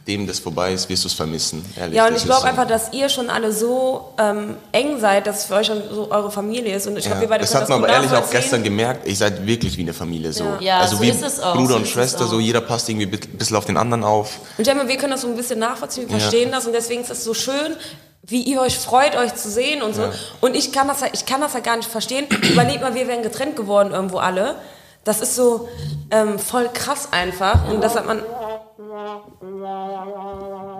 nachdem 0.00 0.26
das 0.26 0.38
vorbei 0.38 0.72
ist, 0.72 0.88
wirst 0.88 1.04
du 1.04 1.08
es 1.08 1.14
vermissen. 1.14 1.64
Ehrlich, 1.76 1.96
Ja, 1.96 2.06
und 2.08 2.16
ich 2.16 2.24
glaube 2.24 2.40
so. 2.40 2.46
einfach, 2.46 2.66
dass 2.66 2.92
ihr 2.92 3.08
schon 3.08 3.30
alle 3.30 3.52
so 3.52 4.12
ähm, 4.18 4.56
eng 4.72 4.98
seid, 4.98 5.26
dass 5.26 5.40
es 5.40 5.44
für 5.44 5.54
euch 5.56 5.66
schon 5.66 5.82
so 5.92 6.10
eure 6.10 6.30
Familie 6.30 6.74
ist. 6.74 6.86
Und 6.86 6.96
ich 6.96 7.04
glaube, 7.04 7.16
Ja. 7.18 7.20
wir 7.22 7.28
beide 7.28 7.42
Das 7.44 7.54
hat 7.54 7.68
man 7.68 7.78
aber 7.84 7.92
ehrlich 7.92 8.10
auch 8.12 8.28
gestern 8.30 8.62
gemerkt, 8.64 9.06
ihr 9.06 9.14
seid 9.14 9.46
wirklich 9.46 9.76
wie 9.76 9.82
eine 9.82 9.92
Familie 9.92 10.32
so. 10.32 10.44
Ja, 10.60 10.80
also 10.80 10.96
so 10.96 11.02
wie 11.02 11.10
ist 11.10 11.22
es 11.22 11.38
auch, 11.40 11.54
Bruder 11.54 11.70
so 11.74 11.76
und 11.76 11.86
Schwester, 11.88 12.26
so 12.26 12.40
jeder 12.40 12.60
passt 12.62 12.88
irgendwie 12.88 13.06
ein 13.06 13.36
bisschen 13.38 13.56
auf 13.56 13.66
den 13.66 13.76
anderen 13.76 14.02
auf. 14.02 14.38
Und 14.56 14.62
ich 14.62 14.68
denke, 14.68 14.88
wir 14.88 14.96
können 14.96 15.12
das 15.12 15.20
so 15.20 15.28
ein 15.28 15.36
bisschen 15.36 15.58
nachvollziehen, 15.58 16.08
wir 16.08 16.16
Ja. 16.16 16.20
verstehen 16.20 16.50
das 16.50 16.66
und 16.66 16.72
deswegen 16.72 17.02
ist 17.02 17.10
es 17.10 17.22
so 17.22 17.34
schön, 17.34 17.76
wie 18.22 18.42
ihr 18.42 18.60
euch 18.60 18.78
freut, 18.78 19.16
euch 19.16 19.34
zu 19.34 19.50
sehen 19.50 19.82
und 19.82 19.94
so. 19.94 20.02
Ja. 20.02 20.10
Und 20.40 20.56
ich 20.56 20.72
kann 20.72 20.88
das 20.88 21.02
halt, 21.02 21.12
ich 21.14 21.26
kann 21.26 21.40
das 21.40 21.54
halt 21.54 21.64
gar 21.64 21.76
nicht 21.76 21.88
verstehen. 21.90 22.26
Überlegt 22.52 22.80
mal, 22.80 22.94
wir 22.94 23.06
wären 23.06 23.22
getrennt 23.22 23.54
geworden 23.56 23.92
irgendwo 23.92 24.18
alle. 24.18 24.56
Das 25.04 25.20
ist 25.22 25.34
so 25.36 25.68
ähm, 26.10 26.38
voll 26.38 26.68
krass 26.72 27.08
einfach. 27.12 27.68
Und 27.68 27.82
das 27.82 27.94
hat 27.94 28.06
man. 28.06 28.22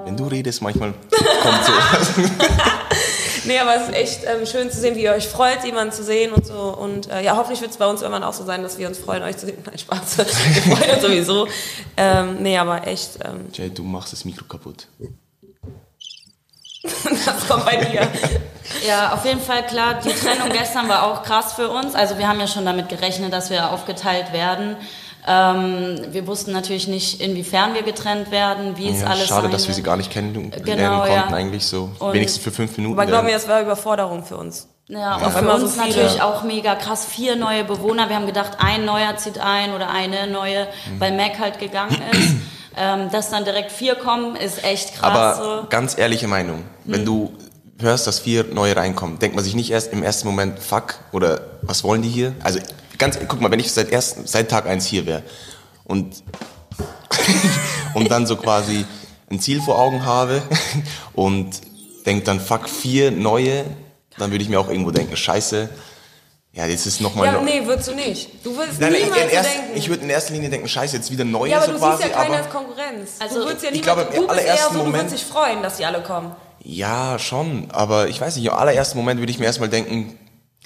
Wenn 0.04 0.16
du 0.16 0.24
redest, 0.26 0.62
manchmal 0.62 0.92
kommt 1.42 1.64
so. 1.64 2.22
Nee, 3.44 3.58
aber 3.58 3.74
es 3.76 3.88
ist 3.88 3.94
echt 3.94 4.20
ähm, 4.24 4.46
schön 4.46 4.70
zu 4.70 4.78
sehen, 4.78 4.96
wie 4.96 5.02
ihr 5.02 5.12
euch 5.12 5.28
freut, 5.28 5.64
jemanden 5.64 5.92
zu 5.92 6.04
sehen 6.04 6.32
und 6.32 6.46
so. 6.46 6.54
Und 6.54 7.10
äh, 7.10 7.22
ja, 7.22 7.36
hoffentlich 7.36 7.60
wird 7.60 7.70
es 7.70 7.78
bei 7.78 7.86
uns 7.86 8.02
irgendwann 8.02 8.22
auch 8.22 8.32
so 8.32 8.44
sein, 8.44 8.62
dass 8.62 8.78
wir 8.78 8.86
uns 8.86 8.98
freuen, 8.98 9.22
euch 9.22 9.36
zu 9.38 9.46
sehen. 9.46 9.58
Nein, 9.66 9.78
Spaß. 9.78 10.18
Wir 10.18 10.24
freuen 10.76 10.90
uns 10.90 11.02
sowieso. 11.02 11.48
Ähm, 11.96 12.42
nee, 12.42 12.58
aber 12.58 12.86
echt, 12.86 13.18
ähm, 13.24 13.48
Jay, 13.52 13.70
du 13.70 13.82
machst 13.82 14.12
das 14.12 14.24
Mikro 14.24 14.44
kaputt. 14.44 14.86
das 16.82 17.48
kommt 17.48 17.64
bei 17.64 17.76
dir. 17.76 18.08
Ja, 18.86 19.12
auf 19.12 19.24
jeden 19.24 19.40
Fall 19.40 19.66
klar, 19.66 20.00
die 20.00 20.10
Trennung 20.10 20.50
gestern 20.50 20.88
war 20.88 21.04
auch 21.04 21.22
krass 21.22 21.54
für 21.54 21.68
uns. 21.70 21.94
Also 21.94 22.18
wir 22.18 22.28
haben 22.28 22.40
ja 22.40 22.46
schon 22.46 22.64
damit 22.64 22.88
gerechnet, 22.88 23.32
dass 23.32 23.50
wir 23.50 23.70
aufgeteilt 23.70 24.32
werden. 24.32 24.76
Ähm, 25.26 25.98
wir 26.10 26.26
wussten 26.26 26.52
natürlich 26.52 26.88
nicht, 26.88 27.20
inwiefern 27.20 27.74
wir 27.74 27.82
getrennt 27.82 28.30
werden, 28.30 28.76
wie 28.76 28.88
es 28.88 29.00
Ja, 29.02 29.08
alles 29.08 29.26
schade, 29.28 29.42
sein 29.42 29.50
dass 29.50 29.66
wir 29.68 29.74
sie 29.74 29.82
gar 29.82 29.96
nicht 29.96 30.10
kennenlernen 30.10 30.50
Genau, 30.64 30.98
konnten, 31.00 31.12
ja. 31.14 31.26
eigentlich 31.28 31.66
so. 31.66 31.90
Und- 31.98 32.12
Wenigstens 32.14 32.42
für 32.42 32.50
fünf 32.50 32.76
Minuten. 32.78 32.98
Aber 32.98 33.06
glaub 33.06 33.22
mir, 33.24 33.30
dann- 33.32 33.40
das 33.40 33.48
war 33.48 33.60
Überforderung 33.60 34.24
für 34.24 34.36
uns. 34.36 34.66
Ja, 34.88 35.16
und 35.16 35.24
Auf 35.24 35.34
für 35.36 35.44
so 35.44 35.50
uns 35.66 35.74
viele. 35.74 35.86
natürlich 35.88 36.22
auch 36.22 36.42
mega 36.42 36.74
krass. 36.74 37.04
Vier 37.04 37.36
neue 37.36 37.62
Bewohner. 37.64 38.08
Wir 38.08 38.16
haben 38.16 38.26
gedacht, 38.26 38.52
ein 38.58 38.84
neuer 38.84 39.16
zieht 39.16 39.38
ein 39.38 39.72
oder 39.72 39.88
eine 39.90 40.26
neue, 40.26 40.64
Mhm. 40.64 41.00
weil 41.00 41.12
Mac 41.16 41.38
halt 41.38 41.58
gegangen 41.60 41.96
ist. 42.12 42.34
ähm, 42.76 43.08
dass 43.12 43.30
dann 43.30 43.44
direkt 43.44 43.70
vier 43.70 43.94
kommen, 43.94 44.34
ist 44.36 44.64
echt 44.64 44.94
krass. 44.96 45.10
Aber 45.10 45.60
so. 45.62 45.66
ganz 45.68 45.96
ehrliche 45.96 46.26
Meinung, 46.26 46.64
wenn 46.86 47.04
du 47.04 47.32
hörst, 47.78 48.06
dass 48.08 48.18
vier 48.18 48.44
neue 48.52 48.74
reinkommen, 48.74 49.18
denkt 49.20 49.36
man 49.36 49.44
sich 49.44 49.54
nicht 49.54 49.70
erst 49.70 49.92
im 49.92 50.02
ersten 50.02 50.26
Moment, 50.26 50.58
fuck, 50.58 50.94
oder 51.12 51.40
was 51.62 51.84
wollen 51.84 52.02
die 52.02 52.08
hier? 52.08 52.32
Also 52.42 52.58
ganz, 53.00 53.18
guck 53.26 53.40
mal, 53.40 53.50
wenn 53.50 53.58
ich 53.58 53.72
seit, 53.72 53.90
erst, 53.90 54.28
seit 54.28 54.48
Tag 54.50 54.66
eins 54.66 54.86
hier 54.86 55.06
wäre 55.06 55.24
und, 55.84 56.22
und 57.94 58.10
dann 58.10 58.26
so 58.26 58.36
quasi 58.36 58.84
ein 59.30 59.40
Ziel 59.40 59.60
vor 59.60 59.78
Augen 59.78 60.04
habe 60.04 60.42
und 61.14 61.60
denk 62.06 62.24
dann, 62.24 62.38
fuck, 62.38 62.68
vier 62.68 63.10
neue, 63.10 63.64
dann 64.18 64.30
würde 64.30 64.44
ich 64.44 64.50
mir 64.50 64.60
auch 64.60 64.68
irgendwo 64.68 64.90
denken, 64.92 65.16
scheiße, 65.16 65.68
ja, 66.52 66.66
jetzt 66.66 66.84
ist 66.84 67.00
nochmal... 67.00 67.26
Ja, 67.26 67.32
noch, 67.32 67.42
nee, 67.42 67.64
würdest 67.64 67.88
du 67.88 67.94
nicht. 67.94 68.44
Du 68.44 68.56
würdest 68.56 68.80
Nein, 68.80 68.92
niemals 68.92 69.14
so 69.14 69.28
erst, 69.28 69.54
denken. 69.54 69.76
ich 69.76 69.88
würde 69.88 70.02
in 70.02 70.10
erster 70.10 70.32
Linie 70.32 70.50
denken, 70.50 70.66
scheiße, 70.68 70.96
jetzt 70.96 71.10
wieder 71.10 71.24
neue 71.24 71.50
ja, 71.50 71.58
aber 71.58 71.66
so 71.66 71.72
du 71.72 71.78
quasi, 71.78 72.02
siehst 72.02 72.08
ja 72.08 72.16
keine 72.16 72.34
aber... 72.34 72.44
als 72.44 72.52
Konkurrenz. 72.52 73.10
Also, 73.20 73.34
du 73.36 73.46
würdest 73.46 73.64
ja 73.64 73.70
ich 73.70 73.80
niemals, 73.80 73.96
glaube, 73.96 74.16
im 74.16 74.22
du 74.22 74.26
bist 74.26 74.40
eher 74.40 74.50
allerersten 74.50 74.72
so, 74.74 74.78
du 74.80 74.84
Moment- 74.86 75.04
würdest 75.04 75.14
dich 75.14 75.32
freuen, 75.32 75.62
dass 75.62 75.76
die 75.76 75.84
alle 75.84 76.02
kommen. 76.02 76.32
Ja, 76.62 77.18
schon, 77.18 77.70
aber 77.70 78.08
ich 78.08 78.20
weiß 78.20 78.36
nicht, 78.36 78.46
im 78.46 78.52
allerersten 78.52 78.98
Moment 78.98 79.20
würde 79.20 79.30
ich 79.30 79.38
mir 79.38 79.46
erstmal 79.46 79.68
denken, 79.68 80.18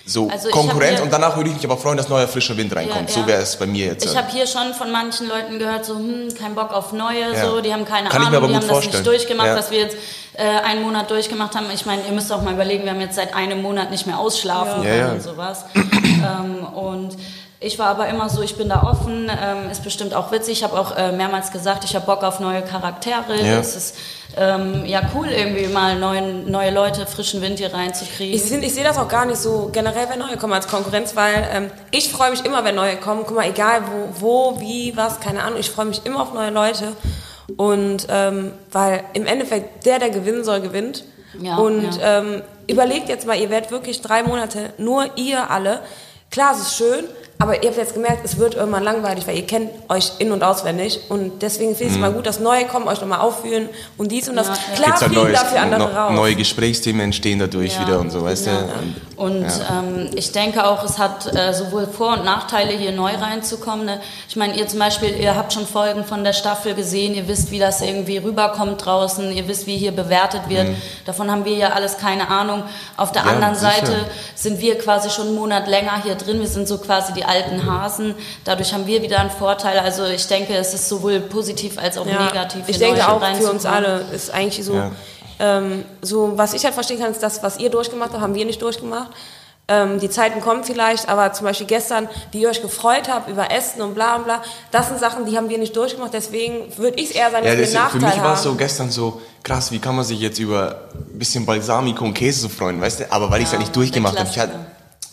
so 0.07 0.29
Also 0.29 0.51
Konkurrenz 0.51 1.01
und 1.01 1.13
danach 1.13 1.37
würde 1.37 1.49
ich 1.51 1.57
mich 1.57 1.65
aber 1.65 1.77
freuen, 1.79 1.97
dass 1.97 2.09
neuer 2.09 2.29
frischer 2.29 2.57
Wind 2.57 2.75
reinkommt. 2.77 3.09
Ja, 3.09 3.15
So 3.15 3.21
ja. 3.21 3.27
wäre 3.27 3.43
es 3.43 3.57
bei 3.57 3.67
mir 3.67 3.87
jetzt. 3.87 4.05
Ich 4.05 4.17
habe 4.17 4.31
hier 4.31 4.47
schon 4.47 4.75
von 4.75 4.91
manchen 4.93 5.29
Leuten 5.29 5.59
gehört, 5.59 5.85
so, 5.87 5.95
hm, 5.97 6.29
kein 6.39 6.55
Bock 6.55 6.73
auf 6.73 6.93
neue, 6.93 7.33
Ja. 7.33 7.47
so, 7.47 7.61
die 7.61 7.73
haben 7.73 7.85
keine 7.85 8.09
Kann 8.11 8.23
Ahnung, 8.27 8.49
die 8.49 8.55
haben 8.55 8.61
das 8.61 8.65
vorstellen. 8.67 8.97
nicht 8.97 9.07
durchgemacht, 9.07 9.57
was 9.57 9.71
wir 9.71 9.79
jetzt 9.79 9.97
äh, 10.35 10.43
einen 10.43 10.83
Monat 10.83 11.11
durchgemacht 11.11 11.55
haben. 11.55 11.67
Ich 11.73 11.87
meine, 11.87 12.03
ihr 12.07 12.13
müsst 12.13 12.31
auch 12.33 12.43
mal 12.43 12.53
überlegen, 12.55 12.85
wir 12.85 12.91
haben 12.91 13.01
jetzt 13.01 13.15
seit 13.17 13.35
einem 13.35 13.63
Monat 13.63 13.91
nicht 13.91 14.07
mehr 14.07 14.19
ausschlafen 14.19 14.83
können 14.83 15.13
und 15.13 15.23
sowas. 15.23 15.65
ähm, 15.75 16.65
und 16.75 17.17
Ich 17.65 17.79
war 17.79 17.87
aber 17.89 18.09
immer 18.09 18.29
so, 18.29 18.43
ich 18.43 18.57
bin 18.57 18.69
da 18.69 18.83
offen, 18.83 19.31
ähm, 19.31 19.71
ist 19.71 19.83
bestimmt 19.83 20.13
auch 20.15 20.31
witzig. 20.33 20.59
Ich 20.59 20.65
habe 20.65 20.79
auch 20.79 20.97
äh, 20.97 21.13
mehrmals 21.13 21.51
gesagt, 21.51 21.85
ich 21.85 21.95
habe 21.97 22.05
Bock 22.05 22.23
auf 22.23 22.39
neue 22.41 22.63
Charaktere. 22.63 23.37
Ja. 23.43 23.59
Es 23.59 23.75
ist 23.75 23.97
ähm, 24.37 24.85
ja 24.85 25.01
cool, 25.15 25.29
irgendwie 25.29 25.69
mal 25.69 25.97
neuen, 25.99 26.51
neue 26.51 26.71
Leute, 26.71 27.07
frischen 27.07 27.41
Wind 27.41 27.59
hier 27.59 27.73
reinzukriegen. 27.73 28.35
Ich, 28.35 28.43
find- 28.43 28.65
ich 28.65 28.75
sehe 28.75 28.85
das 28.85 28.99
auch 28.99 29.09
gar 29.09 29.25
nicht 29.25 29.39
so 29.39 29.71
generell, 29.73 30.09
wenn 30.11 30.19
neue 30.19 30.37
kommen 30.37 30.53
als 30.53 30.69
Konkurrenz, 30.69 31.17
weil 31.17 31.49
ähm, 31.53 31.71
ich 31.91 32.11
freue 32.11 32.31
mich 32.31 32.45
immer, 32.45 32.65
wenn 32.65 32.75
neue 32.75 32.97
kommen. 32.97 33.23
Guck 33.27 33.37
mal, 33.37 33.49
egal 33.49 33.83
wo, 33.87 34.21
wo, 34.55 34.61
wie, 34.61 34.95
was, 34.97 35.21
keine 35.21 35.43
Ahnung. 35.43 35.59
Ich 35.59 35.71
freue 35.71 35.87
mich 35.87 36.05
immer 36.05 36.21
auf 36.23 36.35
neue 36.35 36.51
Leute. 36.51 36.93
Und 37.57 38.07
ähm, 38.11 38.53
weil 38.73 39.05
im 39.15 39.27
Endeffekt 39.27 39.87
der, 39.87 39.99
der 39.99 40.11
gewinnen 40.11 40.45
soll, 40.45 40.61
gewinnt. 40.61 41.05
Ja, 41.41 41.57
und 41.57 41.97
ja. 41.99 42.19
Ähm, 42.19 42.43
überlegt 42.67 43.09
jetzt 43.09 43.27
mal, 43.27 43.37
ihr 43.39 43.51
werdet 43.51 43.71
wirklich 43.71 44.01
drei 44.03 44.23
Monate, 44.23 44.73
nur 44.79 45.17
ihr 45.17 45.51
alle. 45.51 45.81
Klar, 46.31 46.53
es 46.55 46.63
ist 46.63 46.77
schön, 46.77 47.05
aber 47.45 47.63
ihr 47.63 47.69
habt 47.69 47.79
jetzt 47.79 47.95
gemerkt, 47.95 48.25
es 48.25 48.39
wird 48.39 48.55
irgendwann 48.55 48.83
langweilig, 48.83 49.27
weil 49.27 49.37
ihr 49.37 49.47
kennt 49.47 49.71
euch 49.89 50.13
in- 50.19 50.33
und 50.33 50.43
auswendig. 50.43 51.01
Und 51.09 51.43
deswegen 51.43 51.77
finde 51.77 51.91
ich 51.91 51.95
es 51.97 52.01
mal 52.01 52.11
gut, 52.13 52.27
dass 52.27 52.41
neue 52.41 52.65
kommen, 52.67 52.89
euch 52.89 53.01
nochmal 53.01 53.21
aufführen 53.21 53.69
und 53.97 54.11
dies 54.11 54.29
und 54.29 54.37
das. 54.37 54.49
Ja, 54.49 54.55
ja. 54.55 54.75
Klar 54.75 54.87
Gibt's 54.87 55.01
halt 55.03 55.13
fliegen 55.13 55.27
neues, 55.29 55.41
dafür 55.41 55.61
andere 55.61 55.81
no- 55.81 55.87
raus. 55.99 56.13
neue 56.15 56.35
Gesprächsthemen 56.35 57.01
entstehen 57.03 57.39
dadurch 57.39 57.75
Ja. 57.75 57.81
wieder 57.83 58.01
und 58.01 58.11
so, 58.11 58.25
weißt 58.25 58.47
Ja. 58.47 58.53
du? 58.63 59.23
Und 59.23 59.43
Ja. 59.43 59.79
ähm, 59.79 60.11
ich 60.17 60.33
denke 60.33 60.67
auch, 60.67 60.83
es 60.85 60.99
hat 60.99 61.33
äh, 61.35 61.53
sowohl 61.55 61.87
Vor- 61.87 62.15
und 62.15 62.25
Nachteile, 62.25 62.73
hier 62.73 62.91
neu 62.93 63.13
reinzukommen. 63.15 63.87
Ne? 63.87 64.01
Ich 64.29 64.35
meine, 64.37 64.57
ihr 64.57 64.67
zum 64.67 64.81
Beispiel, 64.81 65.17
ihr 65.21 65.37
habt 65.37 65.53
schon 65.53 65.67
Folgen 65.67 66.05
von 66.05 66.25
der 66.25 66.33
Staffel 66.33 66.75
gesehen, 66.75 67.15
ihr 67.15 67.29
wisst, 67.29 67.51
wie 67.53 67.59
das 67.61 67.81
irgendwie 67.81 68.17
rüberkommt 68.17 68.85
draußen, 68.85 69.31
ihr 69.31 69.47
wisst, 69.47 69.67
wie 69.69 69.77
hier 69.77 69.93
bewertet 69.93 70.43
wird. 70.49 70.67
Davon 71.05 71.31
haben 71.31 71.45
wir 71.45 71.55
ja 71.55 71.69
alles 71.71 71.99
keine 71.99 72.29
Ahnung. 72.29 72.65
Auf 72.97 73.13
der 73.13 73.23
Mhm. 73.23 73.29
Ja, 73.29 73.35
anderen 73.35 73.55
sicher. 73.55 73.71
Seite 73.73 73.97
sind 74.35 74.61
wir 74.61 74.79
quasi 74.79 75.11
schon 75.11 75.29
einen 75.29 75.37
Monat 75.37 75.69
länger 75.69 76.03
hier 76.03 76.15
drin. 76.17 76.41
Wir 76.41 76.49
sind 76.49 76.67
so 76.67 76.79
quasi 76.79 77.13
die 77.13 77.25
alten 77.35 77.67
Hasen. 77.67 78.15
Dadurch 78.45 78.73
haben 78.73 78.87
wir 78.87 79.03
wieder 79.03 79.19
einen 79.21 79.31
Vorteil. 79.31 79.79
Also 79.79 80.05
ich 80.05 80.27
denke, 80.27 80.55
es 80.57 80.73
ist 80.75 80.89
sowohl 80.89 81.21
positiv 81.21 81.79
als 81.79 81.99
auch 81.99 82.07
Ja, 82.07 82.25
negativ. 82.27 82.63
Ich 82.67 82.79
denke 82.79 83.07
auch 83.09 83.21
für 83.37 83.51
uns 83.51 83.65
alle 83.67 84.05
ist 84.13 84.31
eigentlich 84.33 84.65
so, 84.65 84.75
Ja. 84.75 84.91
ähm, 85.41 85.85
so, 86.03 86.33
was 86.37 86.55
ich 86.55 86.65
halt 86.65 86.75
verstehen 86.75 87.01
kann, 87.01 87.11
ist 87.11 87.23
das, 87.23 87.43
was 87.43 87.59
ihr 87.59 87.71
durchgemacht 87.71 88.11
habt, 88.13 88.23
haben 88.23 88.35
wir 88.35 88.45
nicht 88.45 88.63
durchgemacht. 88.63 89.11
Ähm, 89.67 89.99
die 89.99 90.11
Zeiten 90.11 90.43
kommen 90.43 90.63
vielleicht, 90.63 91.09
aber 91.09 91.33
zum 91.33 91.47
Beispiel 91.47 91.67
gestern, 91.67 92.07
wie 92.33 92.43
ihr 92.43 92.51
euch 92.51 92.61
gefreut 92.61 93.09
habt 93.11 93.31
über 93.31 93.51
Essen 93.51 93.81
und 93.81 93.95
bla 93.95 94.17
und 94.17 94.25
bla, 94.25 94.43
das 94.71 94.89
sind 94.89 95.01
Sachen, 95.01 95.25
die 95.25 95.39
haben 95.39 95.49
wir 95.49 95.57
nicht 95.57 95.75
durchgemacht, 95.75 96.13
deswegen 96.13 96.67
würde 96.77 96.99
ich 97.01 97.09
es 97.09 97.17
eher 97.17 97.31
sagen, 97.31 97.45
dass 97.47 97.53
Ja, 97.55 97.59
wir 97.59 97.65
das, 97.65 97.75
einen 97.75 97.91
für 97.91 98.07
mich 98.07 98.23
war 98.23 98.35
es 98.35 98.43
so 98.43 98.55
gestern 98.57 98.91
so, 98.91 99.23
krass, 99.43 99.73
wie 99.73 99.79
kann 99.79 99.97
man 99.97 100.05
sich 100.05 100.21
jetzt 100.21 100.39
über 100.39 100.83
ein 100.93 101.19
bisschen 101.19 101.47
Balsamico 101.47 102.05
und 102.05 102.13
Käse 102.13 102.41
so 102.43 102.51
freuen, 102.51 102.79
weißt 102.79 103.01
du? 103.01 103.05
Aber 103.11 103.31
weil 103.31 103.39
ich 103.41 103.47
es 103.47 103.53
Ja, 103.53 103.57
halt 103.59 103.67
nicht 103.67 103.75
durchgemacht 103.75 104.19
habe. 104.19 104.29
Ich 104.31 104.39
hatte. 104.39 104.53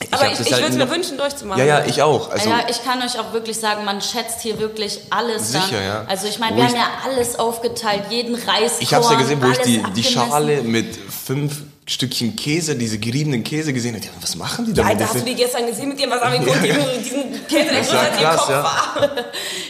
Ich 0.02 0.14
aber 0.14 0.32
ich, 0.32 0.40
ich 0.40 0.52
halt 0.52 0.64
würde 0.64 0.74
es 0.74 0.78
mir 0.78 0.90
wünschen, 0.90 1.18
durchzumachen. 1.18 1.60
Ja, 1.60 1.80
ja, 1.80 1.86
ich 1.86 2.02
auch. 2.02 2.30
Also, 2.30 2.50
ja, 2.50 2.60
ich 2.70 2.84
kann 2.84 3.02
euch 3.02 3.20
auch 3.20 3.34
wirklich 3.34 3.60
sagen, 3.60 3.86
man 3.86 4.02
schätzt 4.02 4.42
hier 4.42 4.60
wirklich 4.60 5.00
alles 5.10 5.52
Sicher, 5.52 5.68
dann. 5.72 5.84
ja. 5.86 6.06
Also 6.08 6.28
ich 6.28 6.40
meine, 6.40 6.58
wir 6.58 6.64
ich- 6.64 6.70
haben 6.70 6.76
ja 6.78 6.88
alles 7.06 7.38
aufgeteilt, 7.40 8.04
jeden 8.10 8.36
Reiskorn, 8.36 8.70
ich 8.80 8.94
habe 8.94 9.04
es 9.06 9.12
ja 9.12 9.18
gesehen, 9.18 9.42
wo 9.42 9.48
ich 9.50 9.58
die, 9.60 9.84
die. 9.96 10.04
Schale 10.04 10.62
mit 10.64 10.96
fünf 10.96 11.64
Stückchen 11.92 12.36
Käse, 12.38 12.76
diese 12.76 12.98
geriebenen 12.98 13.44
Käse 13.44 13.74
gesehen 13.74 13.96
habe. 13.96 14.06
Was 14.22 14.36
machen 14.38 14.66
die 14.66 14.74
damit? 14.74 14.94
Alter, 14.94 15.06
hast 15.06 15.16
du 15.16 15.20
die 15.26 15.36
gestern 15.36 15.66
gesehen 15.68 15.90
mit 15.90 16.00
dem 16.00 16.10
Balsamico 16.10 16.50
und 16.52 16.64
diesen, 16.64 17.04
diesen 17.04 17.48
Käse, 17.48 17.70
der 17.70 17.82
größer 17.82 17.94
war 17.94 18.02
als 18.04 18.20
ihr 18.20 18.26
krass, 18.28 18.38
Kopf 18.38 18.50
ja. 18.50 18.64
war? 18.64 19.10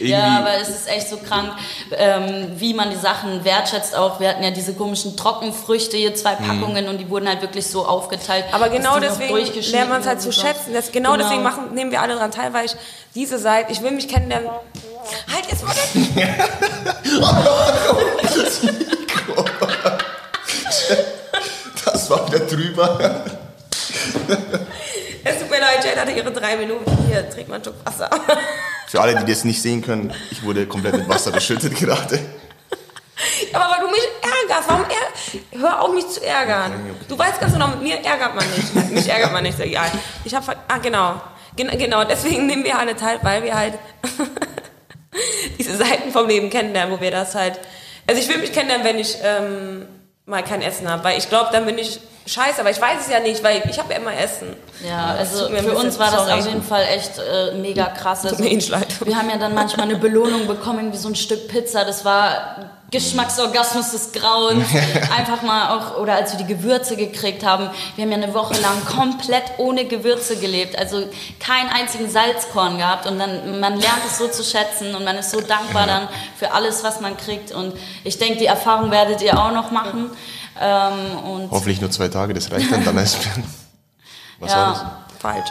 Ja, 0.00 0.38
aber 0.38 0.54
es 0.60 0.68
ist 0.68 0.88
echt 0.88 1.08
so 1.08 1.16
krank, 1.16 1.52
ähm, 1.96 2.52
wie 2.56 2.74
man 2.74 2.90
die 2.90 2.96
Sachen 2.96 3.44
wertschätzt 3.44 3.94
auch. 3.96 4.20
Wir 4.20 4.28
hatten 4.28 4.42
ja 4.42 4.50
diese 4.52 4.74
komischen 4.74 5.16
Trockenfrüchte 5.16 5.96
hier, 5.96 6.14
zwei 6.14 6.36
Mhm. 6.36 6.46
Packungen 6.46 6.88
und 6.88 6.98
die 6.98 7.08
wurden 7.10 7.28
halt 7.28 7.42
wirklich 7.42 7.66
so 7.66 7.84
aufgeteilt. 7.86 8.44
Aber 8.52 8.68
genau 8.68 8.98
deswegen 9.00 9.34
lernt 9.72 9.90
man 9.90 10.00
es 10.00 10.06
halt 10.06 10.18
und 10.18 10.22
zu 10.22 10.30
so. 10.32 10.40
schätzen. 10.42 10.72
Das, 10.74 10.92
genau, 10.92 11.12
Genau. 11.12 11.24
deswegen 11.24 11.42
machen, 11.42 11.74
nehmen 11.74 11.90
wir 11.90 12.00
alle 12.00 12.14
dran 12.14 12.30
teil, 12.30 12.52
weil 12.52 12.66
ich 12.66 12.72
diese 13.14 13.38
Seite, 13.38 13.72
ich 13.72 13.82
will 13.82 13.90
mich 13.90 14.06
kennenlernen. 14.08 14.48
Halt 15.32 15.46
jetzt 15.50 15.64
mal 15.64 15.74
das. 18.22 18.60
Das 21.84 22.01
war 22.12 22.26
wieder 22.28 22.40
drüber. 22.40 23.24
Es 25.24 25.38
tut 25.38 25.50
mir 25.50 25.60
leid, 25.60 25.84
Jade 25.84 26.00
hatte 26.00 26.12
ihre 26.12 26.32
drei 26.32 26.56
Minuten. 26.56 26.84
Hier, 27.08 27.28
trink 27.30 27.48
mal 27.48 27.56
einen 27.56 27.64
Schluck 27.64 27.76
Wasser. 27.84 28.10
Für 28.88 29.00
alle, 29.00 29.14
die 29.16 29.30
das 29.32 29.44
nicht 29.44 29.60
sehen 29.62 29.82
können, 29.82 30.12
ich 30.30 30.42
wurde 30.42 30.66
komplett 30.66 30.94
mit 30.96 31.08
Wasser 31.08 31.30
beschüttet 31.30 31.74
gerade. 31.76 32.18
Aber 33.52 33.64
weil 33.72 33.80
du 33.86 33.90
mich 33.90 34.02
ärgerst, 34.20 34.68
warum 34.68 34.82
ärger 34.84 35.62
Hör 35.62 35.80
auf, 35.80 35.94
mich 35.94 36.08
zu 36.08 36.24
ärgern. 36.24 36.72
Du 37.08 37.16
weißt 37.18 37.40
ganz 37.40 37.52
genau, 37.52 37.68
mit 37.68 37.82
mir 37.82 37.96
ärgert 38.04 38.34
man 38.34 38.44
nicht. 38.50 38.90
Mich 38.92 39.08
ärgert 39.08 39.32
man 39.32 39.42
nicht, 39.44 39.58
ich. 39.60 39.72
Ja, 39.72 39.84
ich 40.24 40.34
hab, 40.34 40.44
ver- 40.44 40.56
ah, 40.68 40.78
genau. 40.78 41.20
Gen 41.56 41.68
genau, 41.78 42.04
deswegen 42.04 42.46
nehmen 42.46 42.64
wir 42.64 42.78
alle 42.78 42.96
teil, 42.96 43.18
weil 43.22 43.42
wir 43.44 43.54
halt 43.54 43.74
diese 45.58 45.76
Seiten 45.76 46.10
vom 46.10 46.26
Leben 46.26 46.50
kennenlernen, 46.50 46.94
wo 46.96 47.00
wir 47.00 47.10
das 47.10 47.34
halt. 47.34 47.60
Also 48.06 48.20
ich 48.20 48.28
will 48.28 48.38
mich 48.38 48.52
kennenlernen, 48.52 48.84
wenn 48.86 48.98
ich 48.98 49.16
ähm, 49.22 49.86
mal 50.26 50.42
kein 50.42 50.62
Essen 50.62 50.88
habe, 50.88 51.04
weil 51.04 51.18
ich 51.18 51.28
glaube, 51.28 51.48
dann 51.52 51.66
bin 51.66 51.78
ich 51.78 52.00
scheiße, 52.26 52.60
aber 52.60 52.70
ich 52.70 52.80
weiß 52.80 53.00
es 53.00 53.12
ja 53.12 53.20
nicht, 53.20 53.42
weil 53.42 53.62
ich 53.68 53.78
habe 53.78 53.92
ja 53.92 53.98
immer 53.98 54.16
Essen. 54.16 54.56
Ja, 54.86 55.14
also 55.18 55.44
tut 55.44 55.52
mir 55.52 55.62
für 55.62 55.76
uns 55.76 55.98
war 55.98 56.10
das 56.10 56.26
sorry. 56.26 56.40
auf 56.40 56.46
jeden 56.46 56.62
Fall 56.62 56.84
echt 56.84 57.18
äh, 57.18 57.54
mega 57.56 57.86
krass. 57.86 58.24
Also, 58.24 58.42
mir 58.42 58.50
eh 58.50 58.56
nicht 58.56 58.68
leid. 58.68 59.04
Wir 59.04 59.16
haben 59.16 59.28
ja 59.28 59.38
dann 59.38 59.54
manchmal 59.54 59.88
eine 59.88 59.98
Belohnung 59.98 60.46
bekommen, 60.46 60.92
wie 60.92 60.96
so 60.96 61.08
ein 61.08 61.16
Stück 61.16 61.48
Pizza. 61.48 61.84
Das 61.84 62.04
war 62.04 62.81
Geschmacksorgasmus 62.92 63.90
des 63.90 64.12
Grauens. 64.12 64.64
Einfach 65.18 65.42
mal 65.42 65.76
auch, 65.76 65.98
oder 65.98 66.14
als 66.14 66.30
wir 66.32 66.38
die 66.38 66.46
Gewürze 66.46 66.94
gekriegt 66.94 67.44
haben. 67.44 67.68
Wir 67.96 68.04
haben 68.04 68.12
ja 68.12 68.18
eine 68.18 68.32
Woche 68.34 68.54
lang 68.60 68.84
komplett 68.84 69.44
ohne 69.58 69.86
Gewürze 69.86 70.36
gelebt. 70.38 70.78
Also 70.78 71.04
keinen 71.40 71.68
einzigen 71.70 72.08
Salzkorn 72.08 72.78
gehabt. 72.78 73.06
Und 73.06 73.18
dann, 73.18 73.58
man 73.58 73.72
lernt 73.80 74.04
es 74.06 74.18
so 74.18 74.28
zu 74.28 74.44
schätzen 74.44 74.94
und 74.94 75.04
man 75.04 75.16
ist 75.16 75.30
so 75.30 75.40
dankbar 75.40 75.86
dann 75.88 76.06
für 76.38 76.52
alles, 76.52 76.84
was 76.84 77.00
man 77.00 77.16
kriegt. 77.16 77.50
Und 77.50 77.74
ich 78.04 78.18
denke, 78.18 78.38
die 78.38 78.46
Erfahrung 78.46 78.90
werdet 78.92 79.22
ihr 79.22 79.36
auch 79.36 79.50
noch 79.52 79.70
machen. 79.72 80.10
Ähm, 80.60 81.18
und 81.24 81.50
Hoffentlich 81.50 81.80
nur 81.80 81.90
zwei 81.90 82.08
Tage, 82.08 82.34
das 82.34 82.52
reicht 82.52 82.70
dann. 82.70 82.84
Dann 82.84 82.96
ist 82.98 83.18
Was 84.38 84.50
Ja. 84.52 84.56
war 84.58 84.72
das? 84.72 85.18
Falsch. 85.18 85.48